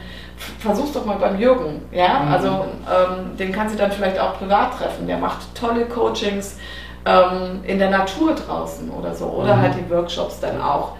versuch's 0.58 0.92
doch 0.92 1.04
mal 1.04 1.16
beim 1.16 1.38
Jürgen. 1.38 1.82
Ja? 1.92 2.20
Mhm. 2.20 2.32
Also 2.32 2.48
ähm, 2.48 3.36
den 3.36 3.52
kannst 3.52 3.74
du 3.74 3.78
dann 3.78 3.92
vielleicht 3.92 4.18
auch 4.18 4.38
privat 4.38 4.78
treffen. 4.78 5.06
Der 5.06 5.18
macht 5.18 5.54
tolle 5.54 5.86
Coachings 5.86 6.58
ähm, 7.04 7.60
in 7.64 7.78
der 7.78 7.90
Natur 7.90 8.34
draußen 8.34 8.90
oder 8.90 9.14
so. 9.14 9.26
Oder 9.26 9.56
mhm. 9.56 9.60
halt 9.62 9.74
die 9.76 9.90
Workshops 9.90 10.40
dann 10.40 10.60
auch. 10.60 10.92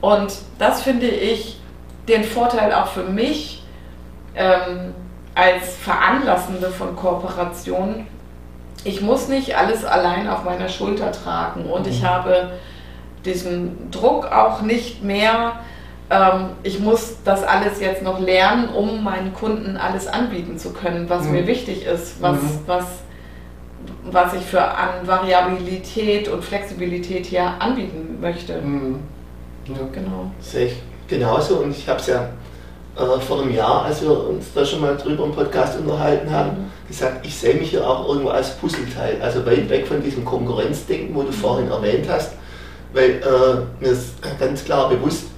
Und 0.00 0.32
das 0.58 0.82
finde 0.82 1.06
ich 1.06 1.60
den 2.08 2.24
Vorteil 2.24 2.72
auch 2.72 2.88
für 2.88 3.04
mich 3.04 3.62
ähm, 4.34 4.94
als 5.34 5.76
Veranlassende 5.76 6.68
von 6.68 6.96
Kooperationen. 6.96 8.06
Ich 8.84 9.00
muss 9.00 9.28
nicht 9.28 9.56
alles 9.56 9.84
allein 9.84 10.28
auf 10.28 10.44
meiner 10.44 10.68
Schulter 10.68 11.12
tragen 11.12 11.66
und 11.66 11.86
mhm. 11.86 11.92
ich 11.92 12.04
habe 12.04 12.50
diesen 13.24 13.90
Druck 13.92 14.26
auch 14.32 14.62
nicht 14.62 15.02
mehr, 15.04 15.52
ähm, 16.10 16.50
ich 16.62 16.78
muss 16.78 17.16
das 17.24 17.42
alles 17.42 17.80
jetzt 17.80 18.02
noch 18.02 18.20
lernen, 18.20 18.68
um 18.68 19.02
meinen 19.02 19.32
Kunden 19.32 19.76
alles 19.76 20.06
anbieten 20.06 20.58
zu 20.58 20.72
können, 20.72 21.08
was 21.08 21.24
mhm. 21.24 21.32
mir 21.32 21.46
wichtig 21.46 21.86
ist, 21.86 22.20
was, 22.20 22.40
mhm. 22.40 22.60
was, 22.66 22.84
was 24.04 24.34
ich 24.34 24.42
für 24.42 24.62
an 24.62 25.06
Variabilität 25.06 26.28
und 26.28 26.44
Flexibilität 26.44 27.26
hier 27.26 27.44
anbieten 27.58 28.18
möchte. 28.20 28.60
Mhm. 28.60 29.00
Ja. 29.66 29.74
Genau. 29.92 30.30
Sehe 30.40 30.66
ich 30.66 30.82
genauso 31.08 31.56
und 31.56 31.70
ich 31.70 31.88
habe 31.88 32.00
es 32.00 32.08
ja 32.08 32.28
äh, 32.96 33.20
vor 33.20 33.40
einem 33.40 33.54
Jahr, 33.54 33.84
als 33.84 34.02
wir 34.02 34.28
uns 34.28 34.52
da 34.54 34.64
schon 34.64 34.80
mal 34.80 34.96
drüber 34.96 35.24
im 35.24 35.32
Podcast 35.32 35.78
unterhalten 35.78 36.30
haben, 36.30 36.50
mhm. 36.50 36.88
gesagt, 36.88 37.24
ich 37.24 37.34
sehe 37.34 37.54
mich 37.54 37.70
hier 37.70 37.88
auch 37.88 38.08
irgendwo 38.08 38.30
als 38.30 38.56
Puzzleteil, 38.56 39.20
also 39.22 39.46
weit 39.46 39.68
weg 39.70 39.86
von 39.86 40.02
diesem 40.02 40.24
Konkurrenzdenken, 40.24 41.14
wo 41.14 41.22
du 41.22 41.32
vorhin 41.32 41.70
erwähnt 41.70 42.06
hast, 42.10 42.32
weil 42.92 43.10
äh, 43.10 43.82
mir 43.82 43.92
ist 43.92 44.16
ganz 44.38 44.64
klar 44.64 44.90
bewusst, 44.90 45.31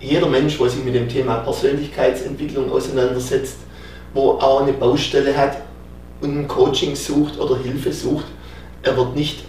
jeder 0.00 0.28
Mensch, 0.28 0.58
der 0.58 0.68
sich 0.68 0.84
mit 0.84 0.94
dem 0.94 1.08
Thema 1.08 1.36
Persönlichkeitsentwicklung 1.36 2.70
auseinandersetzt, 2.70 3.56
wo 4.14 4.32
auch 4.32 4.62
eine 4.62 4.72
Baustelle 4.72 5.36
hat 5.36 5.58
und 6.20 6.38
ein 6.38 6.48
Coaching 6.48 6.94
sucht 6.94 7.38
oder 7.38 7.58
Hilfe 7.58 7.92
sucht, 7.92 8.26
er 8.82 8.96
wird 8.96 9.16
nicht, 9.16 9.44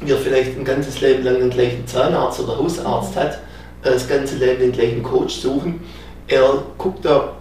wie 0.00 0.10
er 0.10 0.18
vielleicht 0.18 0.58
ein 0.58 0.64
ganzes 0.64 1.00
Leben 1.00 1.24
lang 1.24 1.38
den 1.38 1.50
gleichen 1.50 1.86
Zahnarzt 1.86 2.40
oder 2.40 2.58
Hausarzt 2.58 3.16
hat, 3.16 3.34
äh, 3.82 3.90
das 3.90 4.08
ganze 4.08 4.36
Leben 4.36 4.60
den 4.60 4.72
gleichen 4.72 5.02
Coach 5.02 5.36
suchen. 5.36 5.80
Er 6.28 6.62
guckt 6.76 7.04
da, 7.04 7.34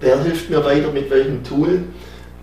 wer 0.00 0.22
hilft 0.22 0.50
mir 0.50 0.62
weiter 0.64 0.92
mit 0.92 1.10
welchem 1.10 1.42
Tool. 1.42 1.84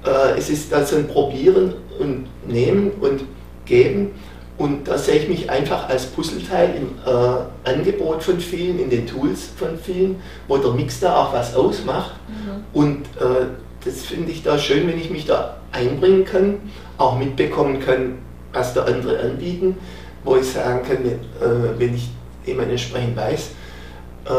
Äh, 0.05 0.37
es 0.37 0.49
ist 0.49 0.73
also 0.73 0.95
ein 0.97 1.07
Probieren 1.07 1.75
und 1.99 2.27
Nehmen 2.47 2.91
und 2.99 3.23
Geben 3.65 4.11
und 4.57 4.87
da 4.87 4.97
sehe 4.97 5.15
ich 5.15 5.29
mich 5.29 5.49
einfach 5.49 5.89
als 5.89 6.05
Puzzleteil 6.05 6.75
im 6.75 6.89
äh, 7.05 7.69
Angebot 7.69 8.21
von 8.21 8.39
vielen, 8.39 8.79
in 8.79 8.89
den 8.89 9.07
Tools 9.07 9.49
von 9.57 9.77
vielen, 9.77 10.21
wo 10.47 10.57
der 10.57 10.71
Mix 10.71 10.99
da 10.99 11.17
auch 11.17 11.33
was 11.33 11.55
ausmacht. 11.55 12.13
Mhm. 12.27 12.63
Und 12.73 13.01
äh, 13.19 13.47
das 13.83 14.05
finde 14.05 14.31
ich 14.31 14.43
da 14.43 14.57
schön, 14.57 14.87
wenn 14.87 14.99
ich 14.99 15.09
mich 15.09 15.25
da 15.25 15.57
einbringen 15.71 16.23
kann, 16.23 16.59
auch 16.97 17.17
mitbekommen 17.17 17.79
kann, 17.79 18.19
was 18.53 18.75
der 18.75 18.85
andere 18.85 19.19
anbieten, 19.19 19.75
wo 20.23 20.35
ich 20.35 20.47
sagen 20.51 20.81
kann, 20.87 21.03
äh, 21.05 21.79
wenn 21.79 21.95
ich 21.95 22.09
jemand 22.45 22.69
entsprechend 22.69 23.17
weiß, 23.17 23.49
äh, 24.25 24.31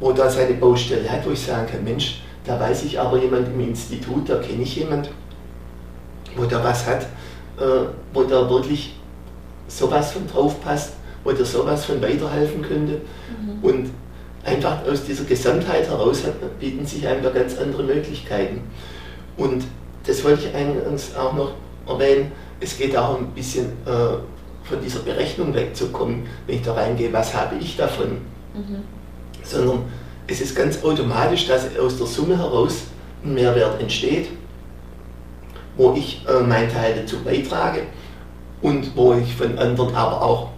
wo 0.00 0.12
da 0.12 0.30
seine 0.30 0.54
Baustelle 0.54 1.10
hat, 1.10 1.26
wo 1.26 1.30
ich 1.30 1.40
sagen 1.40 1.66
kann, 1.70 1.84
Mensch, 1.84 2.22
da 2.44 2.58
weiß 2.58 2.84
ich 2.84 2.98
aber 2.98 3.18
jemand 3.18 3.48
im 3.48 3.60
Institut, 3.60 4.28
da 4.28 4.36
kenne 4.36 4.62
ich 4.62 4.76
jemand, 4.76 5.10
wo 6.36 6.44
da 6.44 6.64
was 6.64 6.86
hat, 6.86 7.02
äh, 7.58 7.86
wo 8.14 8.22
da 8.22 8.48
wirklich 8.48 8.95
sowas 9.68 10.12
von 10.12 10.26
drauf 10.26 10.60
passt, 10.60 10.92
wo 11.24 11.32
dir 11.32 11.44
sowas 11.44 11.84
von 11.84 12.00
weiterhelfen 12.00 12.62
könnte. 12.62 13.00
Mhm. 13.40 13.64
Und 13.64 13.90
einfach 14.44 14.84
aus 14.86 15.04
dieser 15.04 15.24
Gesamtheit 15.24 15.88
heraus 15.88 16.22
bieten 16.60 16.86
sich 16.86 17.02
da 17.02 17.30
ganz 17.30 17.58
andere 17.58 17.82
Möglichkeiten. 17.82 18.60
Und 19.36 19.64
das 20.06 20.22
wollte 20.24 20.46
ich 20.46 20.54
eingangs 20.54 21.16
auch 21.16 21.34
noch 21.34 21.52
erwähnen, 21.86 22.32
es 22.60 22.78
geht 22.78 22.96
auch 22.96 23.18
ein 23.18 23.28
bisschen 23.28 23.66
äh, 23.84 24.16
von 24.62 24.80
dieser 24.82 25.00
Berechnung 25.00 25.54
wegzukommen, 25.54 26.26
wenn 26.46 26.56
ich 26.56 26.62
da 26.62 26.74
reingehe, 26.74 27.12
was 27.12 27.34
habe 27.34 27.56
ich 27.56 27.76
davon, 27.76 28.18
mhm. 28.54 28.82
sondern 29.42 29.84
es 30.26 30.40
ist 30.40 30.56
ganz 30.56 30.82
automatisch, 30.82 31.46
dass 31.46 31.76
aus 31.78 31.98
der 31.98 32.06
Summe 32.06 32.38
heraus 32.38 32.84
ein 33.24 33.34
Mehrwert 33.34 33.80
entsteht, 33.80 34.28
wo 35.76 35.94
ich 35.94 36.24
äh, 36.26 36.40
meinen 36.40 36.72
Teil 36.72 36.94
dazu 36.96 37.18
beitrage 37.22 37.82
und 38.62 38.96
wo 38.96 39.14
ich 39.14 39.34
von 39.34 39.58
anderen 39.58 39.94
aber 39.94 40.22
auch 40.22 40.48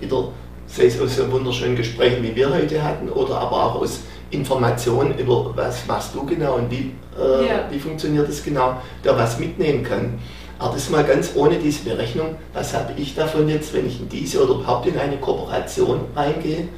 wieder, 0.00 0.28
sei 0.66 0.86
es 0.86 1.00
aus 1.00 1.16
so 1.16 1.30
wunderschönen 1.30 1.76
Gesprächen, 1.76 2.22
wie 2.22 2.34
wir 2.34 2.52
heute 2.52 2.82
hatten, 2.82 3.08
oder 3.08 3.38
aber 3.38 3.64
auch 3.64 3.74
aus 3.76 4.00
Informationen 4.30 5.16
über 5.18 5.52
was 5.54 5.86
machst 5.86 6.14
du 6.14 6.24
genau 6.24 6.56
und 6.56 6.70
wie, 6.70 6.92
äh, 7.18 7.48
ja. 7.48 7.68
wie 7.70 7.78
funktioniert 7.78 8.28
das 8.28 8.42
genau, 8.42 8.76
der 9.04 9.16
was 9.16 9.38
mitnehmen 9.38 9.82
kann. 9.84 10.18
Aber 10.58 10.74
das 10.74 10.88
mal 10.88 11.04
ganz 11.04 11.32
ohne 11.34 11.58
diese 11.58 11.84
Berechnung, 11.84 12.36
was 12.52 12.74
habe 12.74 12.92
ich 12.96 13.14
davon 13.14 13.48
jetzt, 13.48 13.74
wenn 13.74 13.86
ich 13.86 14.00
in 14.00 14.08
diese 14.08 14.42
oder 14.42 14.54
überhaupt 14.54 14.86
in 14.86 14.98
eine 14.98 15.16
Kooperation 15.16 16.00
reingehe, 16.14 16.68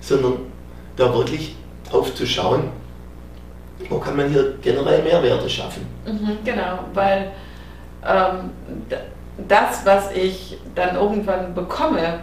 sondern 0.00 0.34
da 0.96 1.12
wirklich 1.14 1.54
drauf 1.88 2.14
zu 2.14 2.26
schauen, 2.26 2.64
wo 3.88 3.98
kann 3.98 4.16
man 4.16 4.30
hier 4.30 4.54
generell 4.62 5.02
Mehrwerte 5.02 5.48
schaffen. 5.48 5.86
Mhm, 6.06 6.38
genau, 6.44 6.78
weil 6.94 7.32
ähm, 8.04 8.50
das, 9.48 9.84
was 9.84 10.12
ich 10.12 10.58
dann 10.74 10.96
irgendwann 10.96 11.54
bekomme, 11.54 12.20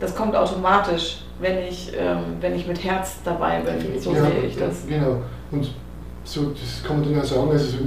das 0.00 0.14
kommt 0.14 0.34
automatisch, 0.34 1.24
wenn 1.40 1.58
ich, 1.58 1.92
ähm, 1.96 2.36
wenn 2.40 2.54
ich 2.54 2.66
mit 2.66 2.82
Herz 2.82 3.16
dabei 3.24 3.60
bin. 3.60 4.00
So 4.00 4.12
ja, 4.12 4.26
sehe 4.26 4.42
ich 4.46 4.56
das. 4.56 4.86
Genau. 4.86 5.22
Und 5.50 5.70
so, 6.24 6.50
das 6.50 6.82
kann 6.86 7.00
man 7.00 7.12
dann 7.12 7.20
auch 7.20 7.24
sagen, 7.24 7.50
also 7.50 7.64
so 7.64 7.78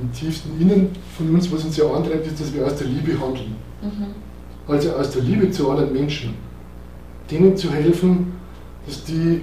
im 0.00 0.12
tiefsten 0.12 0.60
Innen 0.60 0.90
von 1.16 1.34
uns, 1.34 1.52
was 1.52 1.64
uns 1.64 1.76
ja 1.76 1.84
antreibt, 1.90 2.26
ist, 2.26 2.40
dass 2.40 2.52
wir 2.52 2.66
aus 2.66 2.76
der 2.76 2.86
Liebe 2.86 3.12
handeln. 3.18 3.54
Mhm. 3.82 4.06
Also 4.66 4.92
aus 4.92 5.10
der 5.10 5.22
Liebe 5.22 5.50
zu 5.50 5.70
anderen 5.70 5.92
Menschen. 5.92 6.34
Denen 7.30 7.56
zu 7.56 7.70
helfen, 7.70 8.32
dass 8.86 9.04
die 9.04 9.42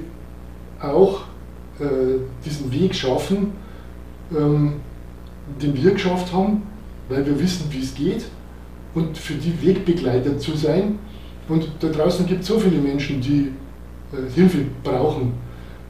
auch 0.81 1.21
äh, 1.79 2.19
diesen 2.43 2.71
Weg 2.71 2.93
schaffen, 2.93 3.53
ähm, 4.35 4.73
den 5.61 5.75
wir 5.75 5.91
geschafft 5.91 6.31
haben, 6.33 6.63
weil 7.11 7.25
wir 7.25 7.39
wissen, 7.39 7.65
wie 7.69 7.81
es 7.81 7.93
geht 7.93 8.25
und 8.95 9.17
für 9.17 9.33
die 9.33 9.53
Wegbegleiter 9.61 10.37
zu 10.37 10.55
sein. 10.55 10.97
Und 11.47 11.67
da 11.79 11.89
draußen 11.89 12.25
gibt 12.25 12.41
es 12.41 12.47
so 12.47 12.57
viele 12.57 12.79
Menschen, 12.79 13.19
die 13.21 13.51
äh, 14.13 14.31
Hilfe 14.33 14.59
brauchen. 14.83 15.33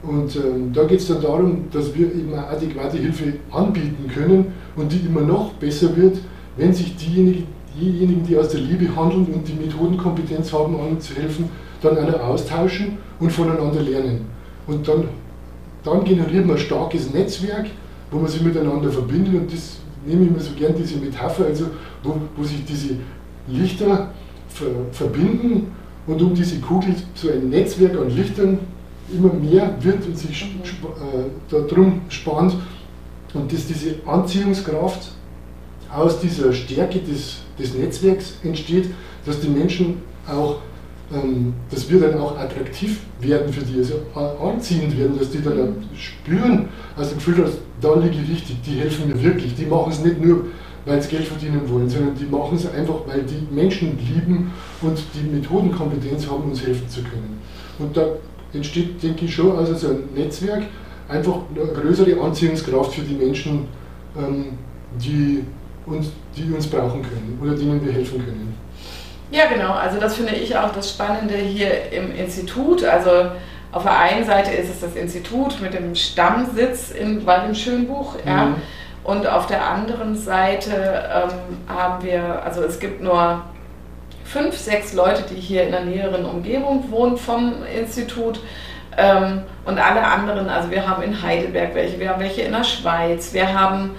Und 0.02 0.34
ähm, 0.34 0.72
da 0.72 0.84
geht 0.84 0.98
es 0.98 1.06
dann 1.06 1.22
darum, 1.22 1.64
dass 1.70 1.94
wir 1.94 2.06
eben 2.06 2.32
eine 2.32 2.46
adäquate 2.48 2.98
Hilfe 2.98 3.34
anbieten 3.52 4.10
können 4.12 4.46
und 4.74 4.90
die 4.90 4.98
immer 4.98 5.20
noch 5.20 5.52
besser 5.52 5.96
wird, 5.96 6.18
wenn 6.56 6.74
sich 6.74 6.96
diejenigen, 6.96 7.46
diejenigen, 7.80 8.24
die 8.24 8.36
aus 8.36 8.48
der 8.48 8.60
Liebe 8.60 8.94
handeln 8.96 9.26
und 9.32 9.46
die 9.46 9.54
Methodenkompetenz 9.54 10.52
haben, 10.52 10.74
anderen 10.74 11.00
zu 11.00 11.14
helfen, 11.14 11.48
dann 11.80 11.96
alle 11.96 12.20
austauschen 12.20 12.98
und 13.20 13.30
voneinander 13.30 13.80
lernen. 13.80 14.26
Und 14.66 14.86
dann, 14.88 15.04
dann 15.84 16.04
generieren 16.04 16.48
wir 16.48 16.54
ein 16.54 16.60
starkes 16.60 17.12
Netzwerk, 17.12 17.66
wo 18.10 18.18
man 18.18 18.28
sich 18.28 18.42
miteinander 18.42 18.90
verbindet 18.90 19.34
und 19.34 19.52
das 19.52 19.81
nehme 20.06 20.24
ich 20.24 20.30
mir 20.30 20.40
so 20.40 20.52
gern 20.54 20.74
diese 20.76 20.96
Metapher, 20.98 21.46
also 21.46 21.66
wo, 22.02 22.16
wo 22.36 22.44
sich 22.44 22.64
diese 22.64 22.96
Lichter 23.48 24.10
ver, 24.48 24.66
verbinden 24.92 25.68
und 26.06 26.20
um 26.20 26.34
diese 26.34 26.60
Kugel 26.60 26.94
so 27.14 27.30
ein 27.30 27.48
Netzwerk 27.50 27.96
an 27.96 28.10
Lichtern 28.10 28.58
immer 29.12 29.32
mehr 29.32 29.76
wird 29.80 30.04
und 30.06 30.16
sich 30.16 30.42
äh, 30.42 31.54
darum 31.68 32.00
spannt 32.08 32.54
und 33.34 33.52
dass 33.52 33.66
diese 33.66 33.96
Anziehungskraft 34.06 35.12
aus 35.94 36.20
dieser 36.20 36.52
Stärke 36.52 37.00
des, 37.00 37.38
des 37.58 37.74
Netzwerks 37.74 38.34
entsteht, 38.42 38.90
dass 39.26 39.40
die 39.40 39.48
Menschen 39.48 39.98
auch, 40.26 40.58
dass 41.70 41.90
wir 41.90 42.00
dann 42.00 42.18
auch 42.18 42.38
attraktiv 42.38 43.00
werden 43.20 43.52
für 43.52 43.62
die, 43.62 43.78
also 43.78 44.00
anziehend 44.42 44.98
werden, 44.98 45.18
dass 45.18 45.30
die 45.30 45.42
dann 45.42 45.74
spüren, 45.96 46.68
also 46.96 47.14
Gefühl, 47.14 47.36
dass 47.36 47.52
da 47.80 47.94
liege 47.94 48.16
ich 48.22 48.30
richtig, 48.30 48.62
die 48.62 48.80
helfen 48.80 49.08
mir 49.08 49.22
wirklich, 49.22 49.54
die 49.54 49.66
machen 49.66 49.92
es 49.92 50.02
nicht 50.02 50.24
nur, 50.24 50.46
weil 50.86 51.02
sie 51.02 51.10
Geld 51.10 51.24
verdienen 51.24 51.62
wollen, 51.68 51.88
sondern 51.88 52.14
die 52.14 52.24
machen 52.24 52.56
es 52.56 52.72
einfach, 52.72 53.00
weil 53.06 53.22
die 53.22 53.46
Menschen 53.54 53.98
lieben 53.98 54.50
und 54.80 54.98
die 55.14 55.36
Methodenkompetenz 55.36 56.28
haben, 56.28 56.44
uns 56.44 56.64
helfen 56.64 56.88
zu 56.88 57.02
können. 57.02 57.38
Und 57.78 57.96
da 57.96 58.06
entsteht, 58.52 59.02
denke 59.02 59.24
ich, 59.24 59.34
schon 59.34 59.56
also 59.56 59.74
so 59.74 59.88
ein 59.88 60.04
Netzwerk, 60.14 60.62
einfach 61.08 61.40
eine 61.54 61.72
größere 61.72 62.20
Anziehungskraft 62.20 62.94
für 62.94 63.02
die 63.02 63.14
Menschen, 63.14 63.66
ähm, 64.16 64.44
die, 64.98 65.44
uns, 65.86 66.10
die 66.36 66.52
uns 66.52 66.66
brauchen 66.66 67.02
können 67.02 67.38
oder 67.40 67.54
denen 67.54 67.84
wir 67.84 67.92
helfen 67.92 68.24
können. 68.24 68.54
Ja, 69.32 69.46
genau. 69.46 69.72
Also 69.72 69.98
das 69.98 70.16
finde 70.16 70.34
ich 70.34 70.56
auch 70.56 70.72
das 70.72 70.90
Spannende 70.90 71.34
hier 71.34 71.90
im 71.90 72.14
Institut. 72.14 72.84
Also 72.84 73.30
auf 73.72 73.82
der 73.82 73.98
einen 73.98 74.24
Seite 74.26 74.52
ist 74.52 74.68
es 74.68 74.80
das 74.80 74.94
Institut 74.94 75.60
mit 75.60 75.72
dem 75.72 75.94
Stammsitz 75.94 76.90
in 76.90 77.24
Wald 77.26 77.48
im 77.48 77.54
Schönbuch, 77.54 78.16
ja. 78.24 78.44
Mhm. 78.44 78.54
Und 79.04 79.26
auf 79.26 79.46
der 79.46 79.66
anderen 79.66 80.16
Seite 80.16 80.70
ähm, 81.12 81.74
haben 81.74 82.04
wir, 82.04 82.40
also 82.44 82.62
es 82.62 82.78
gibt 82.78 83.02
nur 83.02 83.42
fünf, 84.24 84.56
sechs 84.56 84.92
Leute, 84.92 85.24
die 85.28 85.40
hier 85.40 85.64
in 85.64 85.72
der 85.72 85.80
näheren 85.80 86.24
Umgebung 86.24 86.88
wohnen 86.90 87.16
vom 87.16 87.64
Institut. 87.64 88.38
Ähm, 88.96 89.42
und 89.64 89.78
alle 89.78 90.04
anderen, 90.04 90.48
also 90.48 90.70
wir 90.70 90.88
haben 90.88 91.02
in 91.02 91.20
Heidelberg 91.20 91.74
welche, 91.74 91.98
wir 91.98 92.10
haben 92.10 92.20
welche 92.20 92.42
in 92.42 92.52
der 92.52 92.62
Schweiz, 92.62 93.32
wir 93.32 93.58
haben 93.58 93.96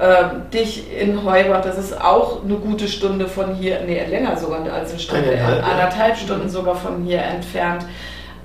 äh, 0.00 0.24
dich 0.52 0.90
in 0.98 1.24
Heubach, 1.24 1.60
das 1.60 1.76
ist 1.76 2.00
auch 2.00 2.42
eine 2.42 2.54
gute 2.54 2.88
Stunde 2.88 3.28
von 3.28 3.54
hier, 3.54 3.80
nee, 3.86 4.02
länger 4.06 4.36
sogar 4.36 4.60
als 4.72 4.90
eine 4.90 4.98
Stunde, 4.98 5.30
Eineinhalb, 5.30 5.68
anderthalb 5.68 6.14
ja. 6.16 6.16
Stunden 6.16 6.48
sogar 6.48 6.74
von 6.74 7.04
hier 7.04 7.22
entfernt. 7.22 7.84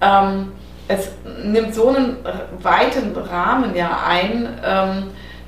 Ähm, 0.02 0.52
es 0.88 1.12
nimmt 1.44 1.74
so 1.74 1.90
einen 1.90 2.18
weiten 2.62 3.16
Rahmen 3.16 3.76
ja 3.76 4.02
ein, 4.06 4.50
ähm, 4.64 5.04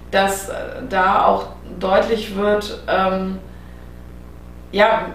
dass 0.10 0.50
da 0.90 1.26
auch 1.26 1.48
deutlich 1.80 2.36
wird, 2.36 2.80
ähm, 2.88 3.40
ja, 4.72 5.08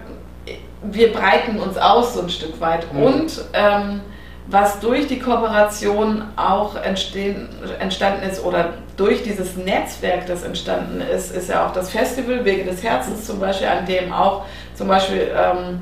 wir 0.83 1.11
breiten 1.11 1.59
uns 1.59 1.77
aus 1.77 2.13
so 2.13 2.21
ein 2.21 2.29
Stück 2.29 2.61
weit. 2.61 2.93
Mhm. 2.93 3.03
Und 3.03 3.41
ähm, 3.53 4.01
was 4.47 4.79
durch 4.79 5.07
die 5.07 5.19
Kooperation 5.19 6.23
auch 6.35 6.75
entstehen, 6.75 7.49
entstanden 7.79 8.29
ist 8.29 8.43
oder 8.43 8.73
durch 8.97 9.23
dieses 9.23 9.55
Netzwerk, 9.55 10.27
das 10.27 10.43
entstanden 10.43 11.01
ist, 11.01 11.35
ist 11.35 11.49
ja 11.49 11.65
auch 11.65 11.73
das 11.73 11.89
Festival 11.89 12.45
Wege 12.45 12.63
des 12.63 12.83
Herzens 12.83 13.25
zum 13.25 13.39
Beispiel, 13.39 13.67
an 13.67 13.85
dem 13.85 14.13
auch 14.13 14.45
zum 14.75 14.87
Beispiel 14.87 15.31
ähm, 15.35 15.81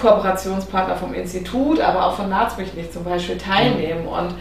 Kooperationspartner 0.00 0.96
vom 0.96 1.14
Institut, 1.14 1.80
aber 1.80 2.06
auch 2.06 2.14
von 2.14 2.28
Nazmich 2.28 2.72
nicht 2.74 2.92
zum 2.92 3.04
Beispiel 3.04 3.36
teilnehmen. 3.36 4.06
Und 4.06 4.34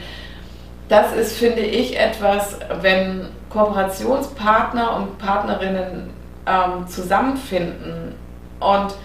das 0.88 1.13
ist, 1.13 1.38
finde 1.38 1.62
ich, 1.62 1.99
etwas, 1.99 2.60
wenn 2.82 3.28
Kooperationspartner 3.49 4.95
und 4.95 5.17
Partnerinnen 5.17 6.10
ähm, 6.45 6.88
zusammenfinden. 6.88 8.15
Und 8.60 8.95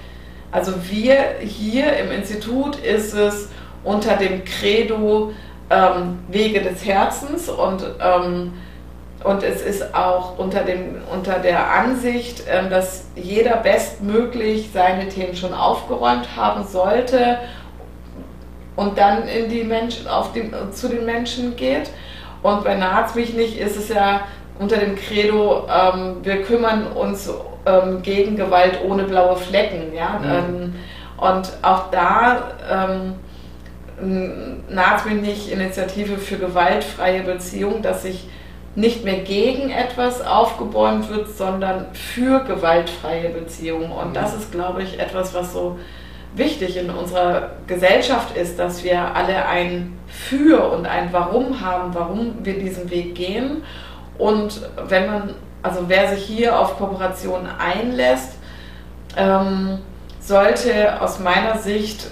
also 0.52 0.72
wir 0.88 1.36
hier 1.40 1.96
im 1.96 2.12
Institut 2.12 2.76
ist 2.76 3.14
es 3.14 3.48
unter 3.82 4.16
dem 4.16 4.44
Credo 4.44 5.32
ähm, 5.70 6.18
Wege 6.28 6.60
des 6.60 6.84
Herzens. 6.84 7.48
Und, 7.48 7.84
ähm, 8.00 8.52
und 9.22 9.42
es 9.42 9.60
ist 9.60 9.94
auch 9.94 10.38
unter, 10.38 10.62
dem, 10.62 10.96
unter 11.12 11.38
der 11.38 11.70
Ansicht, 11.70 12.44
ähm, 12.48 12.70
dass 12.70 13.04
jeder 13.14 13.56
bestmöglich 13.56 14.70
seine 14.72 15.08
Themen 15.08 15.36
schon 15.36 15.52
aufgeräumt 15.52 16.36
haben 16.36 16.64
sollte 16.64 17.38
und 18.76 18.96
dann 18.96 19.28
in 19.28 19.50
die 19.50 19.64
Menschen, 19.64 20.08
auf 20.08 20.32
die, 20.32 20.50
zu 20.72 20.88
den 20.88 21.04
Menschen 21.04 21.54
geht. 21.56 21.90
Und 22.42 22.64
bei 22.64 22.74
Naht's 22.74 23.14
mich 23.14 23.34
nicht 23.34 23.58
ist 23.58 23.76
es 23.76 23.90
ja 23.90 24.22
unter 24.58 24.78
dem 24.78 24.96
Credo, 24.96 25.66
ähm, 25.68 26.16
wir 26.22 26.42
kümmern 26.42 26.86
uns 26.92 27.30
ähm, 27.66 28.00
gegen 28.02 28.36
Gewalt 28.36 28.78
ohne 28.86 29.04
blaue 29.04 29.36
Flecken. 29.36 29.94
Ja? 29.94 30.18
Mhm. 30.18 30.30
Ähm, 30.30 30.74
und 31.18 31.52
auch 31.60 31.90
da 31.90 32.52
ähm, 32.70 33.14
nicht 35.20 35.52
Initiative 35.52 36.16
für 36.16 36.36
gewaltfreie 36.36 37.22
Beziehung, 37.22 37.82
dass 37.82 38.02
sich 38.02 38.26
nicht 38.74 39.04
mehr 39.04 39.20
gegen 39.20 39.70
etwas 39.70 40.24
aufgebäumt 40.24 41.08
wird, 41.10 41.36
sondern 41.36 41.86
für 41.92 42.44
gewaltfreie 42.44 43.30
Beziehungen. 43.30 43.90
Und 43.90 44.10
mhm. 44.10 44.14
das 44.14 44.34
ist, 44.34 44.52
glaube 44.52 44.82
ich, 44.82 44.98
etwas, 44.98 45.34
was 45.34 45.52
so 45.52 45.78
wichtig 46.34 46.76
in 46.76 46.90
unserer 46.90 47.50
Gesellschaft 47.66 48.36
ist, 48.36 48.58
dass 48.58 48.84
wir 48.84 49.16
alle 49.16 49.46
ein 49.46 49.98
Für 50.06 50.70
und 50.70 50.86
ein 50.86 51.08
Warum 51.12 51.60
haben, 51.60 51.92
warum 51.94 52.44
wir 52.44 52.58
diesen 52.58 52.90
Weg 52.90 53.16
gehen. 53.16 53.64
Und 54.16 54.60
wenn 54.88 55.06
man 55.06 55.34
also 55.62 55.88
wer 55.88 56.08
sich 56.08 56.24
hier 56.24 56.58
auf 56.58 56.76
Kooperation 56.76 57.46
einlässt, 57.58 58.38
ähm, 59.16 59.78
sollte 60.20 61.00
aus 61.00 61.18
meiner 61.18 61.58
Sicht 61.58 62.10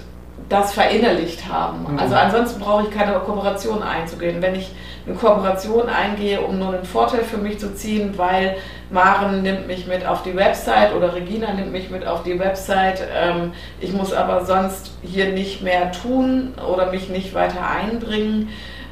das 0.49 0.73
verinnerlicht 0.73 1.47
haben. 1.47 1.93
Mhm. 1.93 1.99
Also 1.99 2.15
ansonsten 2.15 2.59
brauche 2.59 2.83
ich 2.83 2.91
keine 2.91 3.13
Kooperation 3.19 3.83
einzugehen. 3.83 4.41
Wenn 4.41 4.55
ich 4.55 4.71
eine 5.09 5.17
Kooperation 5.17 5.89
eingehe, 5.89 6.41
um 6.41 6.59
nur 6.59 6.73
einen 6.73 6.85
Vorteil 6.85 7.23
für 7.23 7.37
mich 7.37 7.59
zu 7.59 7.73
ziehen, 7.73 8.13
weil 8.17 8.57
Maren 8.91 9.41
nimmt 9.41 9.67
mich 9.67 9.87
mit 9.87 10.05
auf 10.05 10.23
die 10.23 10.35
Website 10.35 10.93
oder 10.93 11.13
Regina 11.13 11.53
nimmt 11.53 11.71
mich 11.71 11.89
mit 11.89 12.05
auf 12.05 12.23
die 12.23 12.39
Website, 12.39 13.01
ähm, 13.15 13.53
ich 13.79 13.91
muss 13.91 14.13
aber 14.13 14.45
sonst 14.45 14.91
hier 15.01 15.29
nicht 15.29 15.61
mehr 15.61 15.91
tun 15.91 16.53
oder 16.71 16.91
mich 16.91 17.09
nicht 17.09 17.33
weiter 17.33 17.67
einbringen, 17.67 18.49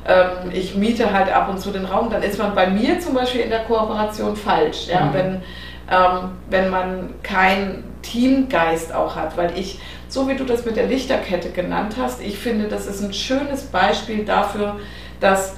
ähm, 0.08 0.52
ich 0.52 0.76
miete 0.76 1.14
halt 1.14 1.34
ab 1.34 1.50
und 1.50 1.60
zu 1.60 1.72
den 1.72 1.86
Raum, 1.86 2.10
dann 2.10 2.24
ist 2.24 2.40
man 2.40 2.56
bei 2.56 2.68
mir 2.68 3.00
zum 3.00 3.14
Beispiel 3.14 3.42
in 3.42 3.50
der 3.50 3.64
Kooperation 3.66 4.36
falsch, 4.36 4.88
ja? 4.88 5.06
Mhm. 5.06 5.14
wenn, 5.14 5.42
ähm, 5.90 6.32
wenn 6.50 6.70
man 6.70 7.10
keinen 7.24 7.84
Teamgeist 8.02 8.94
auch 8.94 9.16
hat, 9.16 9.38
weil 9.38 9.58
ich, 9.58 9.80
so 10.08 10.28
wie 10.28 10.36
du 10.36 10.46
das 10.46 10.66
mit 10.66 10.78
der 10.78 10.88
Lichterkette 10.88 11.50
genannt 11.50 11.96
hast, 12.00 12.22
ich 12.22 12.38
finde, 12.38 12.68
das 12.68 12.88
ist 12.88 13.02
ein 13.04 13.14
schönes 13.14 13.64
Beispiel 13.64 14.26
dafür, 14.26 14.78
dass 15.20 15.56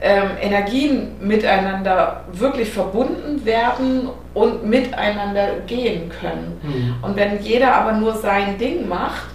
ähm, 0.00 0.30
Energien 0.40 1.12
miteinander 1.20 2.24
wirklich 2.32 2.70
verbunden 2.70 3.44
werden 3.44 4.08
und 4.34 4.66
miteinander 4.66 5.60
gehen 5.66 6.10
können. 6.10 6.58
Mhm. 6.62 6.94
Und 7.02 7.16
wenn 7.16 7.42
jeder 7.42 7.74
aber 7.74 7.92
nur 7.92 8.14
sein 8.14 8.58
Ding 8.58 8.88
macht, 8.88 9.26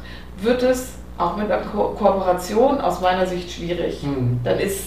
wird 0.41 0.61
es 0.63 0.93
auch 1.17 1.35
mit 1.37 1.51
einer 1.51 1.63
Ko 1.63 1.89
Kooperation 1.89 2.79
aus 2.79 3.01
meiner 3.01 3.25
Sicht 3.25 3.51
schwierig. 3.51 4.03
Mhm. 4.03 4.39
Dann 4.43 4.59
ist, 4.59 4.81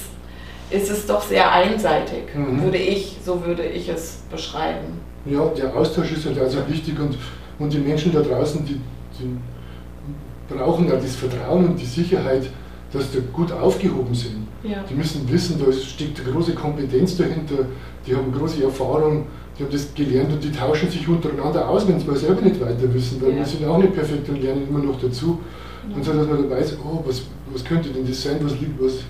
ist 0.71 0.91
es 0.91 1.07
doch 1.07 1.23
sehr 1.23 1.51
einseitig, 1.51 2.35
mhm. 2.35 2.63
würde 2.63 2.79
ich, 2.79 3.19
so 3.25 3.45
würde 3.45 3.65
ich 3.65 3.89
es 3.89 4.23
beschreiben. 4.31 5.01
Ja, 5.27 5.47
der 5.47 5.75
Austausch 5.75 6.13
ist 6.13 6.27
halt 6.27 6.39
also 6.39 6.59
wichtig 6.69 6.99
und, 6.99 7.17
und 7.59 7.73
die 7.73 7.79
Menschen 7.79 8.13
da 8.13 8.21
draußen, 8.21 8.65
die, 8.65 8.81
die 9.19 9.37
brauchen 10.55 10.89
ja 10.89 10.97
das 10.97 11.17
Vertrauen 11.17 11.67
und 11.67 11.81
die 11.81 11.87
Sicherheit, 11.87 12.47
dass 12.93 13.11
die 13.11 13.21
gut 13.33 13.51
aufgehoben 13.51 14.15
sind. 14.15 14.44
Ja. 14.65 14.83
Die 14.89 14.95
müssen 14.95 15.31
wissen, 15.31 15.61
da 15.65 15.71
steckt 15.71 16.21
eine 16.21 16.33
große 16.33 16.55
Kompetenz 16.55 17.17
dahinter, 17.17 17.67
die 18.07 18.17
haben 18.17 18.33
große 18.33 18.65
Erfahrung, 18.65 19.27
die 19.59 19.63
haben 19.63 19.71
das 19.71 19.95
gelernt 19.95 20.33
und 20.33 20.43
die 20.43 20.51
tauschen 20.51 20.91
sich 20.91 21.07
untereinander 21.07 21.69
aus, 21.69 21.87
wenn 21.87 22.01
sie 22.01 22.07
mal 22.07 22.17
selber 22.17 22.41
nicht 22.41 22.61
weiter 22.61 22.93
wissen, 22.93 23.21
weil 23.21 23.33
ja. 23.33 23.37
wir 23.39 23.47
sind 23.47 23.65
auch 23.67 23.79
nicht 23.79 23.95
perfekt 23.95 24.29
und 24.29 24.43
lernen 24.43 24.67
immer 24.69 24.81
noch 24.81 24.99
dazu. 25.01 25.39
Und 25.95 26.03
so, 26.03 26.13
dass 26.13 26.27
man 26.27 26.43
dann 26.43 26.51
weiß, 26.51 26.79
oh, 26.83 27.03
was, 27.07 27.23
was 27.53 27.63
könnte 27.63 27.91
denn 27.91 28.07
das 28.07 28.23
sein, 28.23 28.39
was 28.41 28.53
liegt, 28.53 28.83
was, 28.83 29.01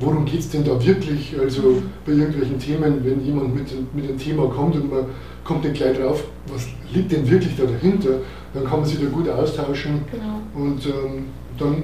worum 0.00 0.24
geht 0.24 0.40
es 0.40 0.50
denn 0.50 0.64
da 0.64 0.82
wirklich? 0.84 1.34
Also 1.38 1.82
bei 2.06 2.12
irgendwelchen 2.12 2.58
Themen, 2.58 3.04
wenn 3.04 3.22
jemand 3.24 3.54
mit, 3.54 3.94
mit 3.94 4.08
einem 4.08 4.18
Thema 4.18 4.46
kommt 4.48 4.74
und 4.76 4.90
man 4.90 5.04
kommt 5.44 5.64
nicht 5.64 5.74
gleich 5.74 5.98
drauf, 5.98 6.24
was 6.52 6.66
liegt 6.92 7.12
denn 7.12 7.28
wirklich 7.28 7.54
da 7.56 7.64
dahinter, 7.64 8.20
dann 8.54 8.64
kann 8.64 8.80
man 8.80 8.88
sich 8.88 8.98
da 8.98 9.06
gut 9.06 9.28
austauschen 9.28 10.02
genau. 10.10 10.40
und 10.54 10.86
ähm, 10.86 11.24
dann 11.58 11.82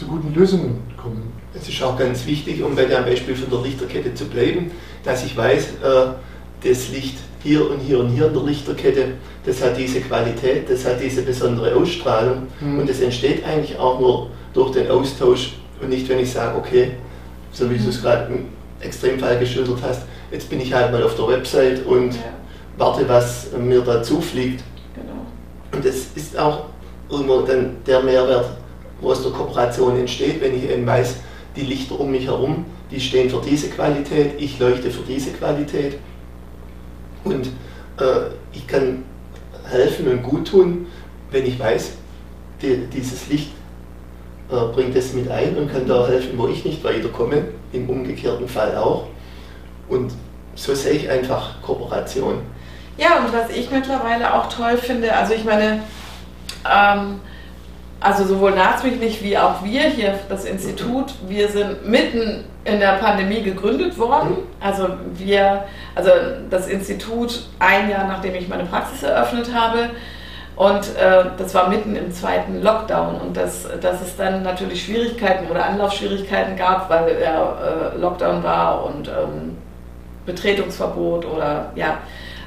zu 0.00 0.06
guten 0.06 0.32
Lösungen 0.34 0.82
kommen. 0.96 1.30
Es 1.54 1.68
ist 1.68 1.82
auch 1.82 1.98
ganz 1.98 2.24
wichtig, 2.24 2.62
um 2.62 2.74
bei 2.74 2.84
dem 2.84 3.04
Beispiel 3.04 3.36
von 3.36 3.50
der 3.50 3.60
Lichterkette 3.60 4.14
zu 4.14 4.24
bleiben, 4.24 4.70
dass 5.04 5.26
ich 5.26 5.36
weiß, 5.36 5.64
äh, 5.64 6.66
das 6.66 6.88
Licht 6.88 7.18
hier 7.42 7.70
und 7.70 7.80
hier 7.80 8.00
und 8.00 8.08
hier 8.08 8.28
in 8.28 8.32
der 8.32 8.42
Lichterkette, 8.42 9.12
das 9.44 9.62
hat 9.62 9.76
diese 9.76 10.00
Qualität, 10.00 10.70
das 10.70 10.86
hat 10.86 11.02
diese 11.02 11.20
besondere 11.20 11.74
Ausstrahlung 11.74 12.46
mhm. 12.60 12.78
und 12.78 12.88
das 12.88 13.00
entsteht 13.00 13.44
eigentlich 13.44 13.78
auch 13.78 14.00
nur 14.00 14.30
durch 14.54 14.72
den 14.72 14.90
Austausch 14.90 15.52
und 15.82 15.90
nicht, 15.90 16.08
wenn 16.08 16.20
ich 16.20 16.32
sage, 16.32 16.56
okay, 16.56 16.92
so 17.52 17.70
wie 17.70 17.76
du 17.76 17.90
es 17.90 17.98
mhm. 17.98 18.02
gerade 18.02 18.32
im 18.32 18.44
Extremfall 18.80 19.38
geschildert 19.38 19.80
hast, 19.82 20.02
jetzt 20.30 20.48
bin 20.48 20.60
ich 20.60 20.72
halt 20.72 20.92
mal 20.92 21.02
auf 21.02 21.14
der 21.14 21.28
Website 21.28 21.84
und 21.84 22.14
ja. 22.14 22.20
warte, 22.78 23.06
was 23.06 23.48
mir 23.52 23.82
da 23.82 24.02
zufliegt. 24.02 24.64
Genau. 24.94 25.26
Und 25.72 25.84
das 25.84 26.06
ist 26.14 26.38
auch 26.38 26.64
irgendwo 27.10 27.42
dann 27.42 27.76
der 27.86 28.00
Mehrwert, 28.02 28.59
wo 29.00 29.10
aus 29.10 29.22
der 29.22 29.32
Kooperation 29.32 29.98
entsteht, 29.98 30.40
wenn 30.40 30.56
ich 30.56 30.68
eben 30.68 30.86
weiß, 30.86 31.16
die 31.56 31.62
Lichter 31.62 31.98
um 31.98 32.10
mich 32.10 32.26
herum, 32.26 32.64
die 32.90 33.00
stehen 33.00 33.30
für 33.30 33.40
diese 33.40 33.68
Qualität, 33.68 34.34
ich 34.38 34.58
leuchte 34.58 34.90
für 34.90 35.02
diese 35.02 35.32
Qualität 35.32 35.98
und 37.24 37.46
äh, 37.98 38.30
ich 38.52 38.66
kann 38.66 39.04
helfen 39.68 40.08
und 40.08 40.22
gut 40.22 40.48
tun, 40.48 40.86
wenn 41.30 41.46
ich 41.46 41.58
weiß, 41.58 41.92
die, 42.62 42.86
dieses 42.92 43.28
Licht 43.28 43.50
äh, 44.50 44.54
bringt 44.72 44.96
es 44.96 45.12
mit 45.12 45.30
ein 45.30 45.56
und 45.56 45.72
kann 45.72 45.86
da 45.86 46.06
helfen, 46.06 46.36
wo 46.36 46.48
ich 46.48 46.64
nicht 46.64 46.82
weiterkomme, 46.82 47.44
im 47.72 47.88
umgekehrten 47.88 48.48
Fall 48.48 48.76
auch. 48.76 49.06
Und 49.88 50.12
so 50.54 50.74
sehe 50.74 50.92
ich 50.92 51.08
einfach 51.08 51.62
Kooperation. 51.62 52.40
Ja, 52.98 53.24
und 53.24 53.32
was 53.32 53.50
ich 53.50 53.70
mittlerweile 53.70 54.34
auch 54.34 54.48
toll 54.48 54.76
finde, 54.76 55.14
also 55.14 55.34
ich 55.34 55.44
meine, 55.44 55.82
ähm, 56.70 57.20
also 58.00 58.24
sowohl 58.24 58.52
Nazmich 58.52 59.22
wie 59.22 59.36
auch 59.36 59.62
wir 59.62 59.82
hier, 59.82 60.18
das 60.28 60.46
Institut, 60.46 61.14
wir 61.28 61.48
sind 61.48 61.86
mitten 61.86 62.44
in 62.64 62.80
der 62.80 62.94
Pandemie 62.94 63.42
gegründet 63.42 63.98
worden. 63.98 64.38
Also 64.58 64.88
wir, 65.14 65.64
also 65.94 66.10
das 66.48 66.66
Institut 66.66 67.44
ein 67.58 67.90
Jahr 67.90 68.06
nachdem 68.06 68.34
ich 68.34 68.48
meine 68.48 68.64
Praxis 68.64 69.02
eröffnet 69.02 69.52
habe. 69.54 69.90
Und 70.56 70.94
äh, 70.96 71.24
das 71.38 71.54
war 71.54 71.68
mitten 71.68 71.96
im 71.96 72.12
zweiten 72.12 72.62
Lockdown 72.62 73.18
und 73.18 73.36
dass, 73.36 73.66
dass 73.80 74.02
es 74.02 74.16
dann 74.16 74.42
natürlich 74.42 74.84
Schwierigkeiten 74.84 75.50
oder 75.50 75.64
Anlaufschwierigkeiten 75.64 76.54
gab, 76.56 76.90
weil 76.90 77.14
der 77.16 77.94
äh, 77.94 77.98
Lockdown 77.98 78.42
war 78.42 78.84
und 78.84 79.08
ähm, 79.08 79.56
Betretungsverbot 80.26 81.24
oder 81.24 81.72
ja, 81.76 81.98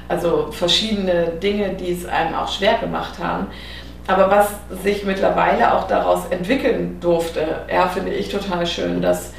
also 0.08 0.48
verschiedene 0.52 1.26
Dinge, 1.42 1.70
die 1.70 1.92
es 1.92 2.06
einem 2.06 2.34
auch 2.34 2.48
schwer 2.48 2.74
gemacht 2.74 3.14
haben. 3.20 3.48
Aber 4.06 4.30
was 4.30 4.48
sich 4.82 5.04
mittlerweile 5.04 5.74
auch 5.74 5.86
daraus 5.86 6.26
entwickeln 6.30 6.98
durfte, 7.00 7.62
ja, 7.72 7.88
finde 7.88 8.12
ich 8.12 8.28
total 8.28 8.66
schön, 8.66 9.00
dass 9.00 9.32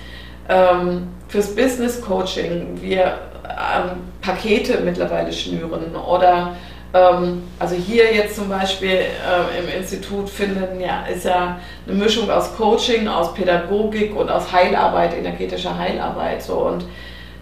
ähm, 0.49 1.09
fürs 1.27 1.55
Business 1.55 2.01
Coaching 2.01 2.79
wir 2.81 3.19
ähm, 3.45 4.01
Pakete 4.21 4.79
mittlerweile 4.79 5.31
schnüren 5.31 5.95
oder 5.95 6.55
ähm, 6.95 7.43
also 7.59 7.75
hier 7.75 8.13
jetzt 8.13 8.35
zum 8.35 8.49
Beispiel 8.49 8.89
äh, 8.89 9.59
im 9.59 9.81
Institut 9.81 10.29
finden 10.29 10.79
ja 10.79 11.05
ist 11.05 11.25
ja 11.25 11.59
eine 11.87 11.95
Mischung 11.95 12.29
aus 12.29 12.55
Coaching, 12.55 13.07
aus 13.07 13.33
Pädagogik 13.33 14.15
und 14.15 14.31
aus 14.31 14.51
Heilarbeit, 14.51 15.13
energetischer 15.15 15.77
Heilarbeit 15.77 16.41
so. 16.41 16.55
Und 16.55 16.85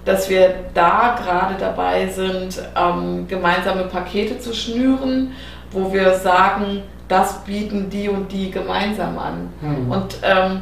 dass 0.05 0.29
wir 0.29 0.53
da 0.73 1.15
gerade 1.17 1.55
dabei 1.59 2.07
sind, 2.07 2.61
ähm, 2.75 3.27
gemeinsame 3.27 3.83
Pakete 3.83 4.39
zu 4.39 4.53
schnüren, 4.53 5.31
wo 5.71 5.93
wir 5.93 6.13
sagen, 6.15 6.83
das 7.07 7.43
bieten 7.43 7.89
die 7.89 8.09
und 8.09 8.31
die 8.31 8.51
gemeinsam 8.51 9.17
an. 9.17 9.49
Mhm. 9.61 9.91
Und 9.91 10.17
ähm, 10.23 10.61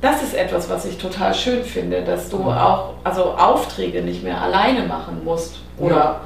das 0.00 0.22
ist 0.22 0.34
etwas, 0.34 0.68
was 0.70 0.84
ich 0.84 0.98
total 0.98 1.34
schön 1.34 1.64
finde, 1.64 2.02
dass 2.02 2.28
du 2.28 2.38
mhm. 2.38 2.48
auch 2.48 2.94
also 3.02 3.32
Aufträge 3.32 4.02
nicht 4.02 4.22
mehr 4.22 4.40
alleine 4.40 4.86
machen 4.86 5.24
musst 5.24 5.60
oder 5.78 6.20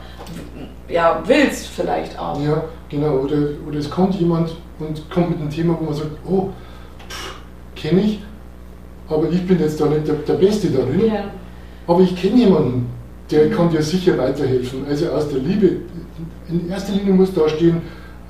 ja. 0.88 0.94
ja. 0.94 1.22
willst 1.24 1.68
vielleicht 1.68 2.18
auch. 2.18 2.40
Ja, 2.40 2.64
genau. 2.88 3.12
Oder, 3.18 3.36
oder 3.66 3.78
es 3.78 3.88
kommt 3.88 4.14
jemand 4.16 4.50
und 4.78 5.08
kommt 5.10 5.30
mit 5.30 5.40
einem 5.40 5.50
Thema, 5.50 5.76
wo 5.78 5.84
man 5.84 5.94
sagt, 5.94 6.10
oh, 6.28 6.50
kenne 7.74 8.00
ich, 8.00 8.20
aber 9.08 9.28
ich 9.30 9.46
bin 9.46 9.58
jetzt 9.58 9.80
da 9.80 9.86
nicht 9.86 10.06
der, 10.06 10.16
der 10.16 10.34
Beste 10.34 10.68
darin. 10.68 11.06
Ja. 11.06 11.24
Aber 11.90 12.02
ich 12.02 12.14
kenne 12.14 12.36
jemanden, 12.36 12.86
der 13.32 13.50
kann 13.50 13.68
dir 13.68 13.82
sicher 13.82 14.16
weiterhelfen. 14.16 14.86
Also 14.88 15.08
aus 15.08 15.28
der 15.28 15.40
Liebe, 15.40 15.78
in 16.48 16.70
erster 16.70 16.92
Linie 16.92 17.14
muss 17.14 17.34
da 17.34 17.48
stehen, 17.48 17.78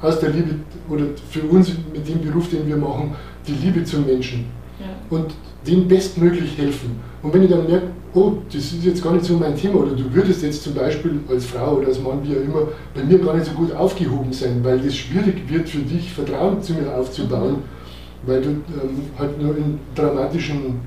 aus 0.00 0.18
der 0.18 0.30
Liebe 0.30 0.54
oder 0.88 1.04
für 1.28 1.42
uns 1.42 1.70
mit 1.92 2.08
dem 2.08 2.22
Beruf, 2.22 2.48
den 2.48 2.66
wir 2.66 2.78
machen, 2.78 3.14
die 3.46 3.52
Liebe 3.52 3.84
zum 3.84 4.06
Menschen 4.06 4.46
ja. 4.80 4.86
und 5.14 5.34
denen 5.66 5.86
bestmöglich 5.86 6.56
helfen. 6.56 6.98
Und 7.22 7.34
wenn 7.34 7.42
ich 7.42 7.50
dann 7.50 7.66
merke, 7.66 7.88
oh, 8.14 8.32
das 8.50 8.64
ist 8.64 8.82
jetzt 8.82 9.04
gar 9.04 9.12
nicht 9.12 9.26
so 9.26 9.36
mein 9.36 9.54
Thema 9.54 9.80
oder 9.80 9.92
du 9.92 10.04
würdest 10.14 10.42
jetzt 10.42 10.62
zum 10.62 10.72
Beispiel 10.72 11.20
als 11.28 11.44
Frau 11.44 11.76
oder 11.76 11.88
als 11.88 12.00
Mann, 12.00 12.20
wie 12.22 12.34
auch 12.34 12.42
immer, 12.42 12.68
bei 12.94 13.04
mir 13.04 13.18
gar 13.18 13.34
nicht 13.34 13.44
so 13.44 13.52
gut 13.52 13.76
aufgehoben 13.76 14.32
sein, 14.32 14.60
weil 14.62 14.80
es 14.86 14.96
schwierig 14.96 15.36
wird 15.50 15.68
für 15.68 15.80
dich, 15.80 16.14
Vertrauen 16.14 16.62
zu 16.62 16.72
mir 16.72 16.96
aufzubauen, 16.96 17.56
mhm. 17.56 18.26
weil 18.26 18.40
du 18.40 18.48
ähm, 18.48 19.02
halt 19.18 19.38
nur 19.38 19.54
in 19.54 19.78
dramatischen 19.94 20.80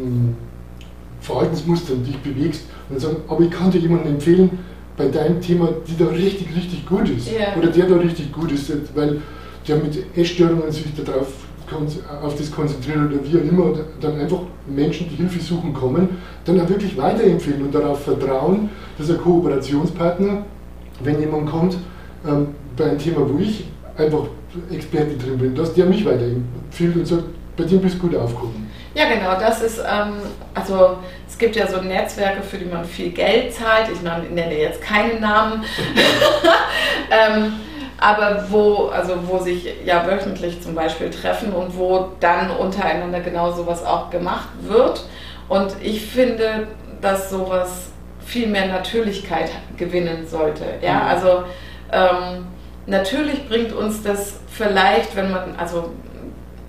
ähm, 0.00 0.34
Verhaltensmustern 1.28 2.02
dich 2.02 2.18
bewegst 2.18 2.62
und 2.88 3.00
sagen, 3.00 3.16
aber 3.28 3.42
ich 3.42 3.50
kann 3.50 3.70
dir 3.70 3.78
jemanden 3.78 4.08
empfehlen, 4.08 4.50
bei 4.96 5.08
deinem 5.08 5.40
Thema, 5.40 5.68
die 5.86 5.96
da 5.96 6.06
richtig, 6.06 6.48
richtig 6.56 6.84
gut 6.84 7.08
ist. 7.08 7.30
Ja. 7.30 7.56
Oder 7.56 7.68
der 7.68 7.86
da 7.86 7.96
richtig 7.96 8.32
gut 8.32 8.50
ist, 8.50 8.72
weil 8.96 9.20
der 9.66 9.76
mit 9.76 10.04
Essstörungen 10.16 10.72
sich 10.72 10.86
darauf 11.04 11.28
auf 12.22 12.34
das 12.34 12.50
konzentriert 12.50 12.96
oder 12.96 13.18
wie 13.22 13.36
auch 13.38 13.52
immer, 13.52 13.78
dann 14.00 14.18
einfach 14.18 14.40
Menschen, 14.66 15.06
die 15.10 15.16
Hilfe 15.16 15.38
suchen, 15.38 15.74
kommen, 15.74 16.08
dann 16.46 16.58
auch 16.60 16.68
wirklich 16.68 16.96
weiterempfehlen 16.96 17.62
und 17.62 17.74
darauf 17.74 18.04
vertrauen, 18.04 18.70
dass 18.96 19.10
ein 19.10 19.18
Kooperationspartner, 19.18 20.46
wenn 21.04 21.20
jemand 21.20 21.50
kommt, 21.50 21.76
ähm, 22.26 22.48
bei 22.74 22.84
einem 22.84 22.98
Thema, 22.98 23.18
wo 23.28 23.38
ich 23.38 23.64
einfach 23.98 24.24
Experte 24.70 25.16
drin 25.18 25.36
bin, 25.36 25.54
dass 25.54 25.74
der 25.74 25.84
mich 25.84 26.06
weiterempfiehlt 26.06 26.96
und 26.96 27.06
sagt, 27.06 27.24
bei 27.54 27.64
dem 27.64 27.80
bist 27.80 27.96
du 27.96 28.08
gut 28.08 28.16
aufgehoben. 28.16 28.67
Ja, 28.98 29.08
genau, 29.08 29.38
das 29.38 29.62
ist, 29.62 29.78
ähm, 29.78 30.22
also 30.54 30.98
es 31.28 31.38
gibt 31.38 31.54
ja 31.54 31.68
so 31.68 31.80
Netzwerke, 31.80 32.42
für 32.42 32.58
die 32.58 32.64
man 32.64 32.84
viel 32.84 33.10
Geld 33.10 33.54
zahlt. 33.54 33.88
Ich 33.92 34.02
nenne 34.02 34.58
jetzt 34.58 34.82
keinen 34.82 35.20
Namen. 35.20 35.64
ähm, 37.10 37.52
aber 38.00 38.46
wo, 38.50 38.88
also 38.88 39.14
wo 39.28 39.38
sich 39.38 39.72
ja 39.84 40.04
wöchentlich 40.04 40.60
zum 40.60 40.74
Beispiel 40.74 41.10
treffen 41.10 41.52
und 41.52 41.78
wo 41.78 42.08
dann 42.18 42.50
untereinander 42.50 43.20
genau 43.20 43.52
sowas 43.52 43.84
auch 43.84 44.10
gemacht 44.10 44.48
wird. 44.62 45.04
Und 45.48 45.76
ich 45.80 46.04
finde, 46.04 46.66
dass 47.00 47.30
sowas 47.30 47.92
viel 48.26 48.48
mehr 48.48 48.66
Natürlichkeit 48.66 49.50
gewinnen 49.76 50.26
sollte. 50.26 50.64
Ja, 50.82 50.94
mhm. 50.94 51.06
also 51.06 51.44
ähm, 51.92 52.46
natürlich 52.86 53.48
bringt 53.48 53.72
uns 53.72 54.02
das 54.02 54.40
vielleicht, 54.48 55.14
wenn 55.14 55.30
man, 55.30 55.54
also 55.56 55.92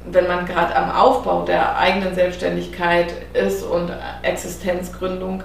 wenn 0.06 0.28
man 0.28 0.46
gerade 0.46 0.76
am 0.76 0.92
Aufbau 0.92 1.44
der 1.44 1.78
eigenen 1.78 2.16
Selbstständigkeit 2.16 3.14
ist 3.34 3.64
und 3.64 3.92
Existenzgründung, 4.24 5.44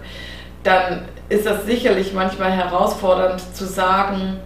dann 0.62 1.03
ist 1.29 1.47
das 1.47 1.67
sicherlich 1.67 2.12
manchmal 2.12 2.53
herausfordernd 2.53 3.40
zu 3.55 3.64
sagen, 3.64 4.38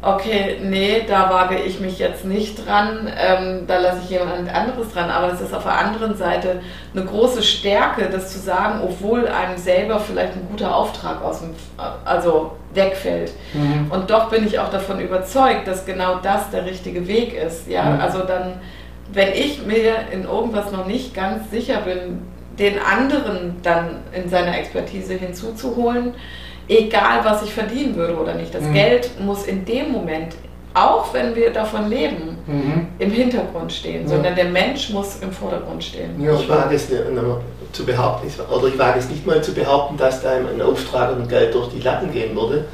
okay, 0.00 0.58
nee, 0.62 1.02
da 1.08 1.28
wage 1.28 1.58
ich 1.58 1.80
mich 1.80 1.98
jetzt 1.98 2.24
nicht 2.24 2.66
dran, 2.66 3.10
ähm, 3.18 3.66
da 3.66 3.78
lasse 3.78 3.98
ich 4.04 4.10
jemand 4.10 4.52
anderes 4.54 4.92
dran. 4.92 5.10
Aber 5.10 5.32
es 5.32 5.40
ist 5.40 5.52
auf 5.52 5.64
der 5.64 5.76
anderen 5.76 6.16
Seite 6.16 6.60
eine 6.94 7.04
große 7.04 7.42
Stärke, 7.42 8.08
das 8.10 8.32
zu 8.32 8.38
sagen, 8.38 8.80
obwohl 8.84 9.26
einem 9.26 9.58
selber 9.58 9.98
vielleicht 9.98 10.34
ein 10.34 10.46
guter 10.50 10.74
Auftrag 10.74 11.22
aus 11.22 11.40
dem, 11.40 11.50
also 12.04 12.52
wegfällt. 12.74 13.32
Mhm. 13.54 13.90
Und 13.90 14.10
doch 14.10 14.30
bin 14.30 14.46
ich 14.46 14.60
auch 14.60 14.70
davon 14.70 15.00
überzeugt, 15.00 15.66
dass 15.66 15.84
genau 15.84 16.16
das 16.22 16.50
der 16.50 16.64
richtige 16.64 17.08
Weg 17.08 17.34
ist. 17.34 17.68
Ja, 17.68 17.84
mhm. 17.84 18.00
also 18.00 18.20
dann 18.20 18.60
wenn 19.12 19.32
ich 19.32 19.64
mir 19.64 19.94
in 20.12 20.24
irgendwas 20.24 20.72
noch 20.72 20.86
nicht 20.86 21.14
ganz 21.14 21.50
sicher 21.50 21.80
bin, 21.80 22.20
den 22.58 22.78
anderen 22.78 23.56
dann 23.62 24.02
in 24.12 24.28
seiner 24.28 24.58
Expertise 24.58 25.14
hinzuzuholen, 25.14 26.14
egal 26.68 27.24
was 27.24 27.42
ich 27.42 27.52
verdienen 27.52 27.96
würde 27.96 28.16
oder 28.16 28.34
nicht. 28.34 28.54
Das 28.54 28.64
mhm. 28.64 28.74
Geld 28.74 29.10
muss 29.20 29.46
in 29.46 29.64
dem 29.64 29.92
Moment, 29.92 30.34
auch 30.74 31.12
wenn 31.14 31.34
wir 31.34 31.52
davon 31.52 31.88
leben, 31.88 32.38
mhm. 32.46 32.88
im 32.98 33.10
Hintergrund 33.10 33.72
stehen, 33.72 34.02
ja. 34.02 34.08
sondern 34.08 34.34
der 34.34 34.46
Mensch 34.46 34.90
muss 34.90 35.20
im 35.20 35.32
Vordergrund 35.32 35.82
stehen. 35.82 36.22
Ja. 36.22 36.34
Ich 36.34 36.48
wage 36.48 36.74
es 36.74 36.88
zu 37.72 37.84
behaupten, 37.86 38.28
oder 38.52 38.68
ich 38.68 38.78
wage 38.78 38.98
es 38.98 39.08
nicht 39.08 39.26
mal 39.26 39.42
zu 39.42 39.52
behaupten, 39.52 39.96
dass 39.96 40.22
da 40.22 40.32
ein 40.32 40.60
Auftrag 40.60 41.16
und 41.16 41.28
Geld 41.28 41.54
durch 41.54 41.68
die 41.70 41.80
Latten 41.80 42.12
gehen 42.12 42.34
würde, 42.34 42.66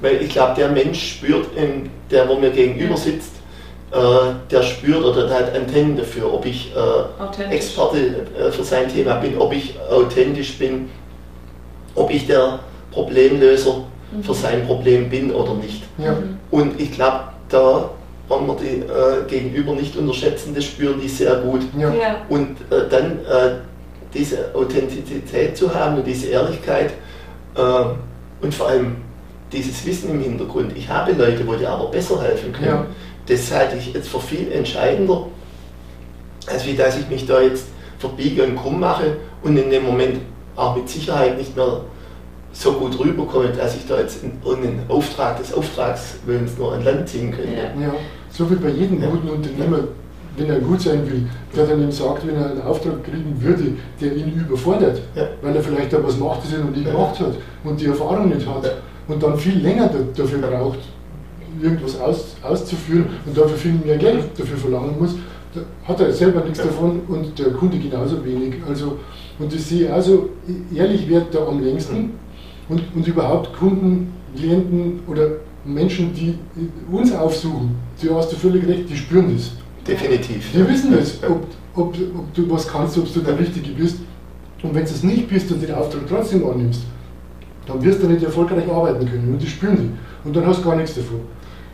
weil 0.00 0.22
ich 0.22 0.30
glaube, 0.30 0.54
der 0.56 0.68
Mensch 0.68 1.16
spürt, 1.16 1.48
der 2.10 2.28
wo 2.28 2.36
mir 2.36 2.50
gegenüber 2.50 2.96
sitzt, 2.96 3.32
äh, 3.34 3.37
der 3.90 4.62
spürt 4.62 5.02
oder 5.02 5.26
der 5.26 5.38
hat 5.38 5.54
Antennen 5.54 5.96
dafür, 5.96 6.32
ob 6.32 6.44
ich 6.44 6.72
äh, 6.76 7.54
Experte 7.54 8.26
äh, 8.38 8.50
für 8.50 8.62
sein 8.62 8.88
Thema 8.88 9.14
bin, 9.14 9.38
ob 9.38 9.52
ich 9.52 9.76
authentisch 9.90 10.58
bin, 10.58 10.90
ob 11.94 12.10
ich 12.10 12.26
der 12.26 12.58
Problemlöser 12.90 13.84
mhm. 14.12 14.22
für 14.22 14.34
sein 14.34 14.66
Problem 14.66 15.08
bin 15.08 15.32
oder 15.32 15.54
nicht. 15.54 15.84
Ja. 15.96 16.16
Und 16.50 16.78
ich 16.78 16.92
glaube, 16.92 17.20
da 17.48 17.90
wollen 18.28 18.46
wir 18.46 18.56
die 18.56 18.80
äh, 18.80 19.26
Gegenüber 19.26 19.72
nicht 19.72 19.96
unterschätzen, 19.96 20.54
das 20.54 20.64
spüren 20.64 21.00
die 21.00 21.08
sehr 21.08 21.36
gut. 21.36 21.62
Ja. 21.78 21.88
Ja. 21.94 22.16
Und 22.28 22.60
äh, 22.70 22.88
dann 22.90 23.20
äh, 23.20 23.54
diese 24.12 24.54
Authentizität 24.54 25.56
zu 25.56 25.74
haben 25.74 25.96
und 25.96 26.06
diese 26.06 26.28
Ehrlichkeit 26.28 26.92
und 28.40 28.54
vor 28.54 28.68
allem 28.68 28.96
dieses 29.50 29.84
Wissen 29.84 30.10
im 30.10 30.20
Hintergrund. 30.20 30.72
Ich 30.76 30.88
habe 30.88 31.12
Leute, 31.12 31.44
wo 31.44 31.54
die 31.54 31.66
aber 31.66 31.90
besser 31.90 32.22
helfen 32.22 32.52
können 32.52 32.86
das 33.28 33.52
halte 33.52 33.76
ich 33.76 33.92
jetzt 33.92 34.08
für 34.08 34.20
viel 34.20 34.50
entscheidender, 34.52 35.26
als 36.46 36.66
wie 36.66 36.74
dass 36.74 36.98
ich 36.98 37.08
mich 37.08 37.26
da 37.26 37.40
jetzt 37.40 37.66
verbiege 37.98 38.44
und 38.44 38.56
krumm 38.56 38.80
mache 38.80 39.16
und 39.42 39.56
in 39.56 39.70
dem 39.70 39.84
Moment 39.84 40.20
auch 40.56 40.76
mit 40.76 40.88
Sicherheit 40.88 41.36
nicht 41.36 41.54
mehr 41.56 41.82
so 42.52 42.72
gut 42.72 42.98
rüberkomme, 42.98 43.50
dass 43.50 43.76
ich 43.76 43.86
da 43.86 43.98
jetzt 43.98 44.24
in 44.24 44.32
irgendeinen 44.44 44.88
Auftrag 44.88 45.38
des 45.38 45.52
Auftragswillens 45.52 46.56
nur 46.58 46.72
an 46.72 46.84
Land 46.84 47.08
ziehen 47.08 47.30
könnte. 47.30 47.52
Ja, 47.52 47.80
ja. 47.80 47.94
so 48.30 48.50
wie 48.50 48.56
bei 48.56 48.70
jedem 48.70 49.02
ja. 49.02 49.10
guten 49.10 49.28
Unternehmer, 49.28 49.80
wenn 50.36 50.50
er 50.50 50.58
gut 50.60 50.80
sein 50.80 51.08
will, 51.08 51.28
der 51.54 51.66
dann 51.66 51.82
ihm 51.82 51.92
sagt, 51.92 52.26
wenn 52.26 52.36
er 52.36 52.50
einen 52.50 52.62
Auftrag 52.62 53.04
kriegen 53.04 53.36
würde, 53.40 53.72
der 54.00 54.16
ihn 54.16 54.44
überfordert, 54.48 55.02
ja. 55.14 55.28
weil 55.42 55.54
er 55.54 55.62
vielleicht 55.62 55.92
da 55.92 56.02
was 56.02 56.16
macht, 56.16 56.44
das 56.44 56.54
er 56.54 56.60
noch 56.60 56.74
nie 56.74 56.84
gemacht 56.84 57.20
hat 57.20 57.34
und 57.64 57.80
die 57.80 57.86
Erfahrung 57.86 58.28
nicht 58.28 58.46
hat 58.46 58.76
und 59.06 59.22
dann 59.22 59.36
viel 59.36 59.58
länger 59.58 59.90
dafür 60.16 60.38
braucht, 60.38 60.78
irgendwas 61.62 61.98
aus, 62.00 62.36
auszuführen 62.42 63.06
und 63.26 63.36
dafür 63.36 63.56
viel 63.56 63.72
mehr 63.72 63.96
Geld 63.96 64.24
dafür 64.36 64.56
verlangen 64.56 64.96
muss, 64.98 65.14
da 65.54 65.60
hat 65.86 66.00
er 66.00 66.12
selber 66.12 66.42
nichts 66.44 66.58
davon 66.58 67.00
und 67.08 67.38
der 67.38 67.50
Kunde 67.52 67.78
genauso 67.78 68.24
wenig. 68.24 68.54
Also, 68.68 68.98
und 69.38 69.52
ich 69.52 69.64
sehe 69.64 69.92
also, 69.92 70.30
ehrlich 70.74 71.08
wird 71.08 71.34
da 71.34 71.46
am 71.46 71.62
längsten 71.62 72.10
und, 72.68 72.82
und 72.94 73.06
überhaupt 73.06 73.56
Kunden, 73.56 74.12
Klienten 74.36 75.00
oder 75.06 75.28
Menschen, 75.64 76.12
die 76.14 76.34
uns 76.90 77.12
aufsuchen, 77.12 77.76
du 78.02 78.14
hast 78.14 78.32
du 78.32 78.36
völlig 78.36 78.66
recht, 78.66 78.88
die 78.90 78.96
spüren 78.96 79.34
das. 79.34 79.52
Definitiv. 79.86 80.52
Die 80.52 80.68
wissen 80.68 80.92
das, 80.92 81.18
ob, 81.22 81.46
ob, 81.74 81.94
ob 81.94 82.34
du 82.34 82.50
was 82.50 82.68
kannst, 82.68 82.98
ob 82.98 83.12
du 83.12 83.20
der 83.20 83.38
Richtige 83.38 83.70
bist. 83.72 83.98
Und 84.62 84.74
wenn 84.74 84.84
du 84.84 84.90
es 84.90 85.02
nicht 85.02 85.28
bist 85.28 85.50
und 85.50 85.62
den 85.62 85.72
Auftrag 85.74 86.02
trotzdem 86.08 86.46
annimmst, 86.46 86.82
dann 87.66 87.82
wirst 87.82 88.02
du 88.02 88.06
nicht 88.06 88.22
erfolgreich 88.22 88.68
arbeiten 88.68 89.08
können. 89.08 89.32
Und 89.32 89.42
die 89.42 89.46
spüren 89.46 89.76
die. 89.76 90.28
Und 90.28 90.36
dann 90.36 90.46
hast 90.46 90.60
du 90.60 90.68
gar 90.68 90.76
nichts 90.76 90.94
davon 90.94 91.20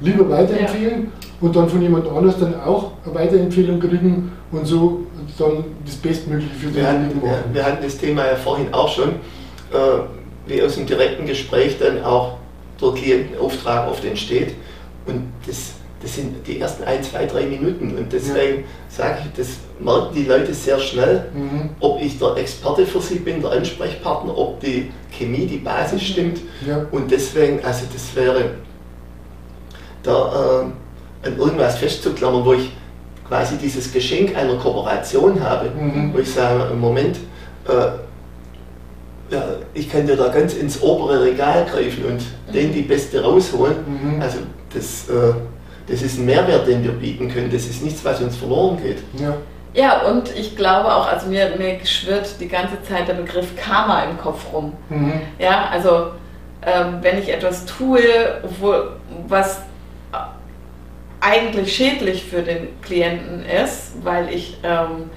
lieber 0.00 0.28
weiterempfehlen 0.28 1.04
ja. 1.04 1.08
und 1.40 1.56
dann 1.56 1.68
von 1.68 1.80
jemand 1.80 2.08
anders 2.08 2.38
dann 2.38 2.60
auch 2.60 2.92
eine 3.04 3.14
Weiterempfehlung 3.14 3.80
kriegen 3.80 4.32
und 4.50 4.66
so 4.66 5.06
dann 5.38 5.64
das 5.84 5.96
Bestmögliche 5.96 6.54
für 6.54 6.68
den 6.68 6.86
hatten, 6.86 7.20
machen. 7.20 7.52
Wir 7.52 7.64
hatten 7.64 7.82
das 7.82 7.98
Thema 7.98 8.26
ja 8.26 8.36
vorhin 8.36 8.72
auch 8.72 8.88
schon, 8.88 9.10
äh, 9.10 10.02
wie 10.46 10.62
aus 10.62 10.76
dem 10.76 10.86
direkten 10.86 11.26
Gespräch 11.26 11.78
dann 11.78 12.04
auch 12.04 12.38
der 12.80 12.92
Klientenauftrag 12.92 13.90
oft 13.90 14.04
entsteht 14.04 14.54
und 15.06 15.24
das, 15.46 15.72
das 16.02 16.14
sind 16.16 16.46
die 16.46 16.60
ersten 16.60 16.84
ein, 16.84 17.02
zwei, 17.02 17.26
drei 17.26 17.46
Minuten 17.46 17.96
und 17.96 18.12
deswegen 18.12 18.58
ja. 18.58 18.64
sage 18.88 19.18
ich, 19.24 19.32
das 19.36 19.56
merken 19.80 20.14
die 20.14 20.24
Leute 20.24 20.52
sehr 20.52 20.78
schnell, 20.78 21.26
mhm. 21.34 21.70
ob 21.80 22.00
ich 22.00 22.18
der 22.18 22.36
Experte 22.36 22.86
für 22.86 23.00
sie 23.00 23.18
bin, 23.18 23.40
der 23.40 23.52
Ansprechpartner, 23.52 24.36
ob 24.36 24.60
die 24.60 24.90
Chemie, 25.10 25.46
die 25.46 25.58
Basis 25.58 26.00
mhm. 26.00 26.04
stimmt 26.04 26.40
ja. 26.66 26.86
und 26.90 27.10
deswegen, 27.10 27.64
also 27.64 27.84
das 27.92 28.14
wäre 28.14 28.50
da 30.04 30.62
äh, 31.22 31.26
an 31.26 31.38
irgendwas 31.38 31.78
festzuklammern, 31.78 32.44
wo 32.44 32.52
ich 32.52 32.70
quasi 33.26 33.56
dieses 33.56 33.92
Geschenk 33.92 34.36
einer 34.36 34.54
Kooperation 34.56 35.42
habe, 35.42 35.70
mhm. 35.70 36.12
wo 36.14 36.18
ich 36.18 36.30
sage, 36.30 36.68
im 36.70 36.80
Moment, 36.80 37.16
äh, 37.66 39.32
ja, 39.34 39.42
ich 39.72 39.90
kann 39.90 40.06
dir 40.06 40.16
da 40.16 40.28
ganz 40.28 40.54
ins 40.54 40.80
obere 40.82 41.24
Regal 41.24 41.64
greifen 41.64 42.04
und 42.04 42.20
mhm. 42.20 42.52
den 42.52 42.72
die 42.72 42.82
Beste 42.82 43.22
rausholen. 43.22 43.76
Mhm. 43.86 44.22
Also 44.22 44.38
das, 44.72 45.08
äh, 45.08 45.34
das 45.88 46.02
ist 46.02 46.18
ein 46.18 46.26
Mehrwert, 46.26 46.68
den 46.68 46.84
wir 46.84 46.92
bieten 46.92 47.28
können. 47.28 47.50
Das 47.50 47.64
ist 47.64 47.82
nichts, 47.82 48.04
was 48.04 48.20
uns 48.20 48.36
verloren 48.36 48.78
geht. 48.82 48.98
Ja. 49.18 49.34
Ja, 49.72 50.02
und 50.02 50.30
ich 50.36 50.56
glaube 50.56 50.94
auch, 50.94 51.08
also 51.08 51.26
mir, 51.26 51.56
mir 51.58 51.84
schwirrt 51.84 52.40
die 52.40 52.46
ganze 52.46 52.80
Zeit 52.88 53.08
der 53.08 53.14
Begriff 53.14 53.56
Karma 53.56 54.04
im 54.04 54.16
Kopf 54.16 54.52
rum. 54.52 54.72
Mhm. 54.88 55.14
Ja, 55.40 55.68
also 55.72 56.12
ähm, 56.62 56.98
wenn 57.00 57.18
ich 57.18 57.28
etwas 57.28 57.66
tue, 57.66 58.00
wo, 58.60 58.72
was 59.26 59.62
eigentlich 61.24 61.74
schädlich 61.74 62.24
für 62.24 62.42
den 62.42 62.80
Klienten 62.82 63.44
ist, 63.46 64.04
weil 64.04 64.32
ich 64.32 64.58
ähm, 64.62 65.10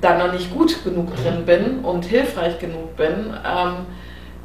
da 0.00 0.18
noch 0.18 0.32
nicht 0.32 0.52
gut 0.52 0.82
genug 0.82 1.14
drin 1.16 1.44
bin 1.46 1.78
und 1.80 2.04
hilfreich 2.04 2.58
genug 2.58 2.96
bin, 2.96 3.32
ähm, 3.46 3.86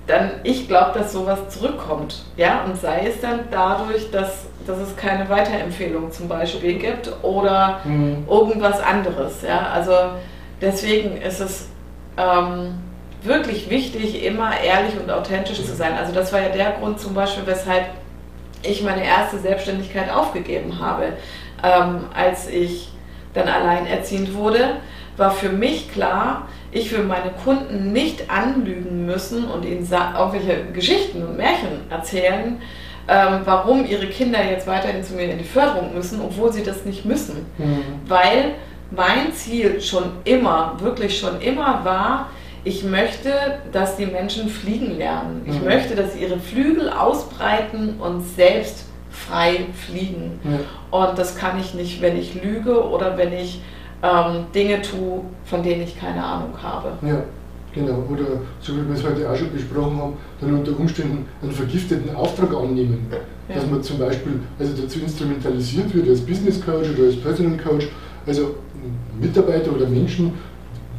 dann 0.05 0.31
ich 0.43 0.67
glaube, 0.67 0.99
dass 0.99 1.11
sowas 1.11 1.49
zurückkommt. 1.49 2.23
Ja? 2.37 2.63
Und 2.63 2.79
sei 2.79 3.07
es 3.07 3.19
dann 3.21 3.39
dadurch, 3.51 4.11
dass, 4.11 4.45
dass 4.65 4.77
es 4.77 4.95
keine 4.95 5.27
Weiterempfehlung 5.29 6.11
zum 6.11 6.27
Beispiel 6.27 6.77
gibt 6.77 7.11
oder 7.23 7.79
mhm. 7.83 8.25
irgendwas 8.29 8.79
anderes. 8.79 9.41
Ja? 9.41 9.69
Also 9.73 9.93
deswegen 10.61 11.17
ist 11.17 11.39
es 11.39 11.67
ähm, 12.17 12.75
wirklich 13.23 13.69
wichtig, 13.69 14.23
immer 14.23 14.51
ehrlich 14.61 14.93
und 15.01 15.09
authentisch 15.09 15.65
zu 15.65 15.75
sein. 15.75 15.93
Also 15.97 16.13
das 16.13 16.31
war 16.31 16.41
ja 16.41 16.49
der 16.49 16.71
Grund 16.79 16.99
zum 16.99 17.13
Beispiel, 17.13 17.45
weshalb 17.47 17.85
ich 18.63 18.83
meine 18.83 19.03
erste 19.05 19.39
Selbstständigkeit 19.39 20.11
aufgegeben 20.11 20.79
habe. 20.79 21.13
Ähm, 21.63 22.05
als 22.13 22.47
ich 22.49 22.89
dann 23.33 23.47
alleinerziehend 23.47 24.33
wurde, 24.35 24.77
war 25.17 25.31
für 25.31 25.49
mich 25.49 25.91
klar, 25.91 26.47
ich 26.71 26.91
will 26.91 27.03
meine 27.03 27.31
Kunden 27.43 27.91
nicht 27.91 28.29
anlügen 28.29 29.05
müssen 29.05 29.45
und 29.45 29.65
ihnen 29.65 29.87
irgendwelche 29.89 30.65
Geschichten 30.73 31.23
und 31.25 31.37
Märchen 31.37 31.89
erzählen, 31.89 32.61
ähm, 33.07 33.41
warum 33.45 33.85
ihre 33.85 34.07
Kinder 34.07 34.43
jetzt 34.43 34.67
weiterhin 34.67 35.03
zu 35.03 35.13
mir 35.13 35.31
in 35.31 35.37
die 35.37 35.43
Förderung 35.43 35.93
müssen, 35.93 36.21
obwohl 36.21 36.51
sie 36.51 36.63
das 36.63 36.83
nicht 36.85 37.05
müssen. 37.05 37.45
Mhm. 37.57 37.83
Weil 38.05 38.55
mein 38.91 39.31
Ziel 39.33 39.81
schon 39.81 40.11
immer, 40.25 40.75
wirklich 40.79 41.17
schon 41.17 41.39
immer 41.41 41.81
war, 41.83 42.29
ich 42.67 42.83
möchte, 42.83 43.31
dass 43.71 43.95
die 43.95 44.05
Menschen 44.05 44.49
fliegen 44.49 44.97
lernen. 44.97 45.41
Ich 45.45 45.59
mhm. 45.59 45.65
möchte, 45.65 45.95
dass 45.95 46.13
sie 46.13 46.19
ihre 46.19 46.37
Flügel 46.37 46.89
ausbreiten 46.89 47.95
und 47.99 48.21
selbst 48.21 48.85
frei 49.09 49.65
fliegen. 49.73 50.39
Ja. 50.43 50.99
Und 50.99 51.17
das 51.17 51.37
kann 51.37 51.57
ich 51.59 51.73
nicht, 51.73 52.01
wenn 52.01 52.17
ich 52.17 52.41
lüge 52.43 52.85
oder 52.85 53.17
wenn 53.17 53.31
ich 53.31 53.61
ähm, 54.03 54.45
Dinge 54.53 54.81
tue, 54.81 55.21
von 55.45 55.63
denen 55.63 55.83
ich 55.83 55.97
keine 55.97 56.21
Ahnung 56.21 56.51
habe. 56.61 56.91
Ja, 57.01 57.23
genau. 57.73 58.03
Oder 58.11 58.41
so 58.59 58.73
wie 58.73 58.85
wir 58.85 58.95
es 58.95 59.03
heute 59.03 59.29
auch 59.29 59.35
schon 59.35 59.53
besprochen 59.53 59.97
haben, 59.97 60.13
dann 60.41 60.53
unter 60.53 60.77
Umständen 60.77 61.25
einen 61.41 61.51
vergifteten 61.51 62.13
Auftrag 62.15 62.53
annehmen. 62.53 63.07
Ja. 63.09 63.55
Dass 63.55 63.65
man 63.65 63.81
zum 63.81 63.97
Beispiel 63.97 64.41
also 64.59 64.73
dazu 64.81 64.99
instrumentalisiert 64.99 65.93
wird 65.95 66.09
als 66.09 66.19
Business 66.19 66.59
Coach 66.59 66.89
oder 66.89 67.05
als 67.05 67.15
Personal 67.15 67.57
Coach, 67.57 67.87
also 68.25 68.55
Mitarbeiter 69.21 69.71
oder 69.73 69.87
Menschen 69.87 70.33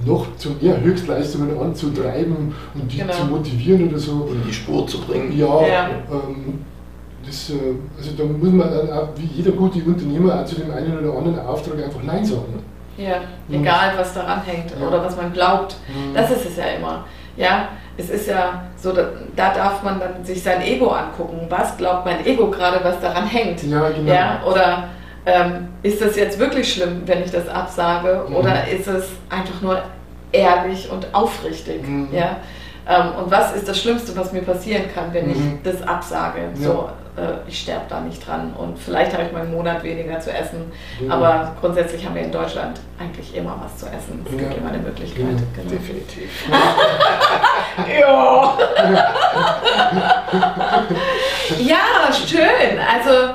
noch 0.04 0.36
zu 0.36 0.50
mehr 0.60 0.80
Höchstleistungen 0.80 1.58
anzutreiben 1.58 2.54
und 2.74 2.92
die 2.92 2.98
genau. 2.98 3.12
zu 3.12 3.24
motivieren 3.26 3.88
oder 3.88 3.98
so. 3.98 4.12
Und 4.12 4.42
die 4.46 4.52
Spur 4.52 4.86
zu 4.86 5.00
bringen. 5.00 5.36
Ja, 5.36 5.66
ja. 5.66 5.90
Ähm, 6.10 6.60
das, 7.26 7.50
äh, 7.50 7.54
also 7.96 8.10
da 8.16 8.24
muss 8.24 8.50
man 8.50 8.70
dann 8.70 8.90
auch, 8.90 9.08
wie 9.16 9.26
jeder 9.26 9.52
gute 9.52 9.78
Unternehmer 9.80 10.40
auch 10.40 10.44
zu 10.44 10.56
dem 10.56 10.70
einen 10.70 10.98
oder 10.98 11.18
anderen 11.18 11.40
Auftrag 11.40 11.82
einfach 11.82 12.02
Nein 12.02 12.24
sagen. 12.24 12.62
Ja, 12.96 13.20
egal 13.50 13.92
was 13.96 14.12
daran 14.12 14.42
hängt 14.42 14.72
ja. 14.72 14.86
oder 14.86 15.04
was 15.04 15.16
man 15.16 15.32
glaubt. 15.32 15.76
Mhm. 15.88 16.14
Das 16.14 16.30
ist 16.30 16.46
es 16.46 16.56
ja 16.56 16.64
immer. 16.64 17.04
Ja, 17.36 17.68
es 17.96 18.10
ist 18.10 18.26
ja 18.26 18.64
so, 18.76 18.92
da, 18.92 19.10
da, 19.36 19.54
darf 19.54 19.84
man 19.84 20.00
dann 20.00 20.24
sich 20.24 20.42
sein 20.42 20.60
Ego 20.62 20.88
angucken. 20.88 21.46
Was 21.48 21.76
glaubt 21.76 22.04
mein 22.04 22.26
Ego 22.26 22.50
gerade, 22.50 22.80
was 22.82 23.00
daran 23.00 23.26
hängt? 23.26 23.62
Ja, 23.62 23.88
genau. 23.90 24.12
Ja, 24.12 24.42
oder 24.44 24.88
ähm, 25.28 25.68
ist 25.82 26.00
das 26.00 26.16
jetzt 26.16 26.38
wirklich 26.38 26.72
schlimm, 26.72 27.02
wenn 27.04 27.22
ich 27.22 27.30
das 27.30 27.48
absage 27.48 28.24
mhm. 28.28 28.36
oder 28.36 28.66
ist 28.66 28.86
es 28.86 29.04
einfach 29.28 29.60
nur 29.60 29.82
ehrlich 30.32 30.90
und 30.90 31.14
aufrichtig? 31.14 31.86
Mhm. 31.86 32.08
Ja? 32.12 32.38
Ähm, 32.88 33.22
und 33.22 33.30
was 33.30 33.54
ist 33.54 33.68
das 33.68 33.78
Schlimmste, 33.78 34.16
was 34.16 34.32
mir 34.32 34.40
passieren 34.40 34.84
kann, 34.94 35.12
wenn 35.12 35.26
mhm. 35.26 35.60
ich 35.64 35.72
das 35.72 35.86
absage? 35.86 36.38
Ja. 36.54 36.64
So, 36.64 36.88
äh, 37.18 37.46
ich 37.46 37.60
sterbe 37.60 37.84
da 37.90 38.00
nicht 38.00 38.26
dran 38.26 38.54
und 38.56 38.78
vielleicht 38.78 39.12
habe 39.12 39.24
ich 39.24 39.32
mal 39.32 39.42
einen 39.42 39.52
Monat 39.52 39.82
weniger 39.82 40.18
zu 40.18 40.32
essen, 40.32 40.72
ja. 41.06 41.12
aber 41.12 41.54
grundsätzlich 41.60 42.06
haben 42.06 42.14
wir 42.14 42.22
in 42.22 42.32
Deutschland 42.32 42.80
eigentlich 42.98 43.36
immer 43.36 43.60
was 43.62 43.76
zu 43.76 43.84
essen. 43.86 44.24
Es 44.24 44.30
gibt 44.34 44.56
immer 44.56 44.70
eine 44.70 44.78
Möglichkeit. 44.78 45.26
Genau. 45.54 45.70
Definitiv. 45.70 46.30
ja. 48.00 48.58
ja, 51.58 52.12
schön. 52.12 52.78
Also 52.78 53.34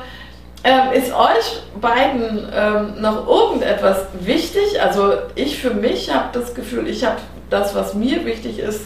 ähm, 0.64 0.92
ist 0.94 1.14
euch 1.14 1.62
beiden 1.82 2.48
ähm, 2.54 3.02
noch 3.02 3.28
irgendetwas 3.28 4.06
wichtig? 4.22 4.82
Also 4.82 5.14
ich 5.36 5.60
für 5.60 5.74
mich 5.74 6.14
habe 6.14 6.30
das 6.32 6.54
Gefühl, 6.56 6.88
ich 6.88 7.04
habe 7.04 7.18
das, 7.50 7.76
was 7.76 7.94
mir 7.94 8.26
wichtig 8.26 8.60
ist, 8.60 8.86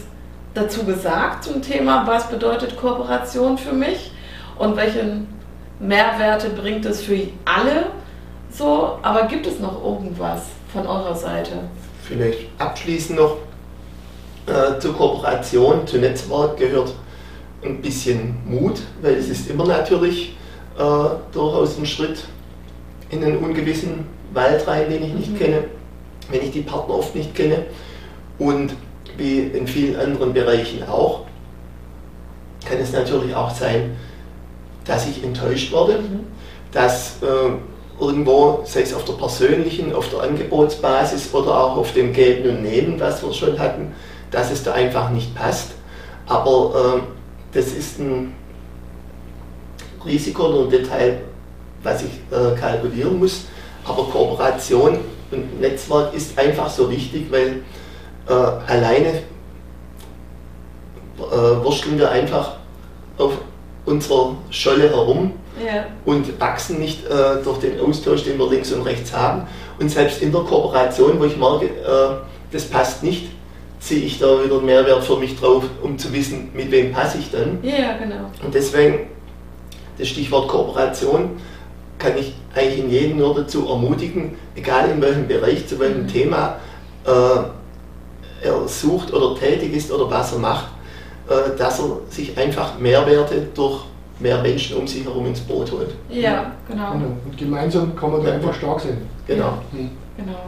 dazu 0.54 0.84
gesagt 0.84 1.44
zum 1.44 1.62
Thema, 1.62 2.04
was 2.06 2.28
bedeutet 2.28 2.76
Kooperation 2.76 3.56
für 3.58 3.72
mich 3.72 4.10
und 4.58 4.76
welche 4.76 5.22
Mehrwerte 5.78 6.50
bringt 6.50 6.84
es 6.84 7.02
für 7.02 7.28
alle. 7.44 7.86
So, 8.50 8.98
aber 9.02 9.26
gibt 9.26 9.46
es 9.46 9.60
noch 9.60 9.84
irgendwas 9.84 10.42
von 10.72 10.86
eurer 10.86 11.14
Seite? 11.14 11.52
Vielleicht 12.02 12.48
abschließend 12.58 13.18
noch 13.18 13.36
äh, 14.46 14.78
zur 14.80 14.96
Kooperation, 14.96 15.86
zu 15.86 15.98
Netzwerk 15.98 16.56
gehört 16.56 16.92
ein 17.62 17.80
bisschen 17.82 18.36
Mut, 18.46 18.80
weil 19.02 19.14
es 19.14 19.28
ist 19.28 19.50
immer 19.50 19.66
natürlich 19.66 20.36
äh, 20.78 21.08
durchaus 21.32 21.76
ein 21.78 21.86
Schritt 21.86 22.24
in 23.10 23.24
einen 23.24 23.38
ungewissen 23.38 24.06
Wald 24.32 24.66
rein, 24.66 24.90
den 24.90 25.02
ich 25.02 25.14
nicht 25.14 25.32
mhm. 25.32 25.38
kenne, 25.38 25.64
wenn 26.30 26.42
ich 26.42 26.52
die 26.52 26.60
Partner 26.60 26.94
oft 26.94 27.14
nicht 27.14 27.34
kenne. 27.34 27.64
Und 28.38 28.74
wie 29.16 29.40
in 29.40 29.66
vielen 29.66 29.96
anderen 29.96 30.32
Bereichen 30.32 30.88
auch, 30.88 31.22
kann 32.64 32.78
es 32.78 32.92
natürlich 32.92 33.34
auch 33.34 33.50
sein, 33.50 33.96
dass 34.84 35.08
ich 35.08 35.24
enttäuscht 35.24 35.72
werde, 35.72 36.00
mhm. 36.00 36.20
dass 36.72 37.22
äh, 37.22 38.00
irgendwo, 38.00 38.60
sei 38.64 38.82
es 38.82 38.94
auf 38.94 39.04
der 39.04 39.14
persönlichen, 39.14 39.92
auf 39.94 40.08
der 40.10 40.20
Angebotsbasis 40.20 41.34
oder 41.34 41.58
auch 41.58 41.76
auf 41.76 41.92
dem 41.92 42.12
Geben 42.12 42.48
und 42.50 42.62
Nehmen, 42.62 43.00
was 43.00 43.22
wir 43.22 43.32
schon 43.32 43.58
hatten, 43.58 43.92
dass 44.30 44.52
es 44.52 44.62
da 44.62 44.72
einfach 44.72 45.10
nicht 45.10 45.34
passt. 45.34 45.72
Aber 46.26 47.00
äh, 47.00 47.56
das 47.56 47.72
ist 47.72 47.98
ein 47.98 48.34
Risiko 50.04 50.46
oder 50.46 50.64
ein 50.64 50.70
Detail, 50.70 51.20
was 51.82 52.02
ich 52.02 52.10
äh, 52.30 52.58
kalkulieren 52.58 53.18
muss. 53.18 53.46
Aber 53.84 54.04
Kooperation 54.04 54.98
und 55.30 55.60
Netzwerk 55.60 56.14
ist 56.14 56.38
einfach 56.38 56.68
so 56.68 56.90
wichtig, 56.90 57.26
weil 57.30 57.62
äh, 58.28 58.32
alleine 58.32 59.22
äh, 61.18 61.64
wursteln 61.64 61.98
wir 61.98 62.10
einfach 62.10 62.52
auf 63.16 63.32
unserer 63.86 64.36
Scholle 64.50 64.90
herum 64.90 65.32
ja. 65.64 65.86
und 66.04 66.38
wachsen 66.40 66.78
nicht 66.78 67.06
äh, 67.06 67.42
durch 67.42 67.58
den 67.58 67.80
Austausch, 67.80 68.24
den 68.24 68.38
wir 68.38 68.48
links 68.50 68.72
und 68.72 68.82
rechts 68.82 69.12
haben. 69.12 69.46
Und 69.78 69.90
selbst 69.90 70.22
in 70.22 70.32
der 70.32 70.42
Kooperation, 70.42 71.18
wo 71.18 71.24
ich 71.24 71.36
merke, 71.36 71.66
äh, 71.66 72.16
das 72.52 72.64
passt 72.64 73.02
nicht, 73.02 73.30
ziehe 73.80 74.04
ich 74.04 74.18
da 74.18 74.44
wieder 74.44 74.56
einen 74.56 74.66
Mehrwert 74.66 75.04
für 75.04 75.16
mich 75.16 75.38
drauf, 75.38 75.64
um 75.82 75.98
zu 75.98 76.12
wissen, 76.12 76.50
mit 76.54 76.70
wem 76.70 76.92
passe 76.92 77.18
ich 77.18 77.30
dann. 77.30 77.58
Ja, 77.62 77.96
genau. 77.96 78.30
Und 78.44 78.54
deswegen, 78.54 79.08
das 79.98 80.08
Stichwort 80.08 80.48
Kooperation, 80.48 81.30
kann 81.98 82.16
ich 82.16 82.34
eigentlich 82.54 82.78
in 82.78 82.90
jedem 82.90 83.18
nur 83.18 83.34
dazu 83.34 83.68
ermutigen, 83.68 84.36
egal 84.54 84.90
in 84.90 85.00
welchem 85.00 85.26
Bereich, 85.26 85.66
zu 85.66 85.78
welchem 85.78 86.02
mhm. 86.02 86.08
Thema 86.08 86.56
äh, 87.04 88.46
er 88.46 88.68
sucht 88.68 89.12
oder 89.12 89.38
tätig 89.38 89.74
ist 89.74 89.90
oder 89.90 90.10
was 90.10 90.32
er 90.32 90.38
macht, 90.38 90.66
äh, 91.28 91.56
dass 91.56 91.80
er 91.80 91.98
sich 92.08 92.36
einfach 92.38 92.78
Mehrwerte 92.78 93.48
durch 93.54 93.82
mehr 94.20 94.40
Menschen 94.42 94.76
um 94.76 94.86
sich 94.86 95.04
herum 95.04 95.26
ins 95.26 95.40
Boot 95.40 95.70
holt. 95.70 95.90
Ja, 96.08 96.52
genau. 96.68 96.92
genau. 96.92 97.06
Und 97.24 97.36
gemeinsam 97.36 97.94
kann 97.94 98.12
man 98.12 98.24
da 98.24 98.32
einfach 98.32 98.54
stark 98.54 98.80
sein. 98.80 98.98
Genau. 99.26 99.58
Mhm. 99.72 99.90
genau. 100.16 100.38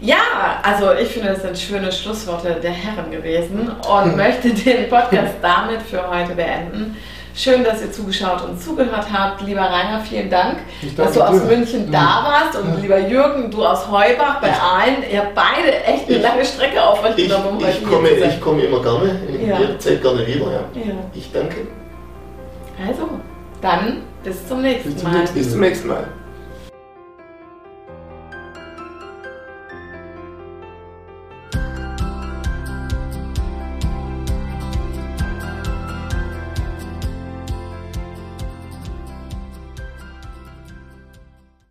Ja, 0.00 0.60
also 0.62 0.92
ich 0.92 1.08
finde, 1.08 1.30
das 1.30 1.42
sind 1.42 1.58
schöne 1.58 1.90
Schlussworte 1.90 2.56
der 2.62 2.70
Herren 2.70 3.10
gewesen 3.10 3.68
und 3.68 4.16
möchte 4.16 4.54
den 4.54 4.88
Podcast 4.88 5.34
damit 5.42 5.82
für 5.82 6.08
heute 6.08 6.34
beenden. 6.34 6.96
Schön, 7.38 7.62
dass 7.62 7.80
ihr 7.80 7.92
zugeschaut 7.92 8.42
und 8.42 8.60
zugehört 8.60 9.06
habt. 9.12 9.42
Lieber 9.42 9.60
Rainer, 9.60 10.00
vielen 10.00 10.28
Dank, 10.28 10.58
dass 10.96 11.12
du 11.12 11.22
aus 11.22 11.44
München 11.44 11.84
ja. 11.92 11.92
da 11.92 12.28
warst. 12.28 12.58
Und 12.58 12.74
ja. 12.74 12.80
lieber 12.80 12.98
Jürgen, 12.98 13.48
du 13.48 13.64
aus 13.64 13.88
Heubach 13.88 14.40
bei 14.40 14.52
Aalen. 14.52 15.04
Ihr 15.08 15.20
habt 15.20 15.36
beide 15.36 15.72
echt 15.84 16.08
eine 16.08 16.16
ich, 16.16 16.22
lange 16.22 16.44
Strecke 16.44 16.82
auf 16.82 17.04
euch 17.04 17.14
genommen, 17.14 17.46
um 17.50 17.60
ich, 17.60 17.84
komme, 17.84 18.08
ich 18.08 18.40
komme 18.40 18.62
immer 18.62 18.82
gerne, 18.82 19.20
in 19.28 19.48
ja. 19.48 19.56
jeder 19.56 19.96
gerne 20.00 20.26
wieder. 20.26 20.50
Ja. 20.50 20.92
Ich 21.14 21.30
danke. 21.30 21.68
Also, 22.84 23.08
dann 23.62 24.02
bis 24.24 24.48
zum 24.48 24.60
nächsten 24.60 25.00
Mal. 25.04 25.24
Bis 25.32 25.52
zum 25.52 25.60
nächsten 25.60 25.86
Mal. 25.86 26.08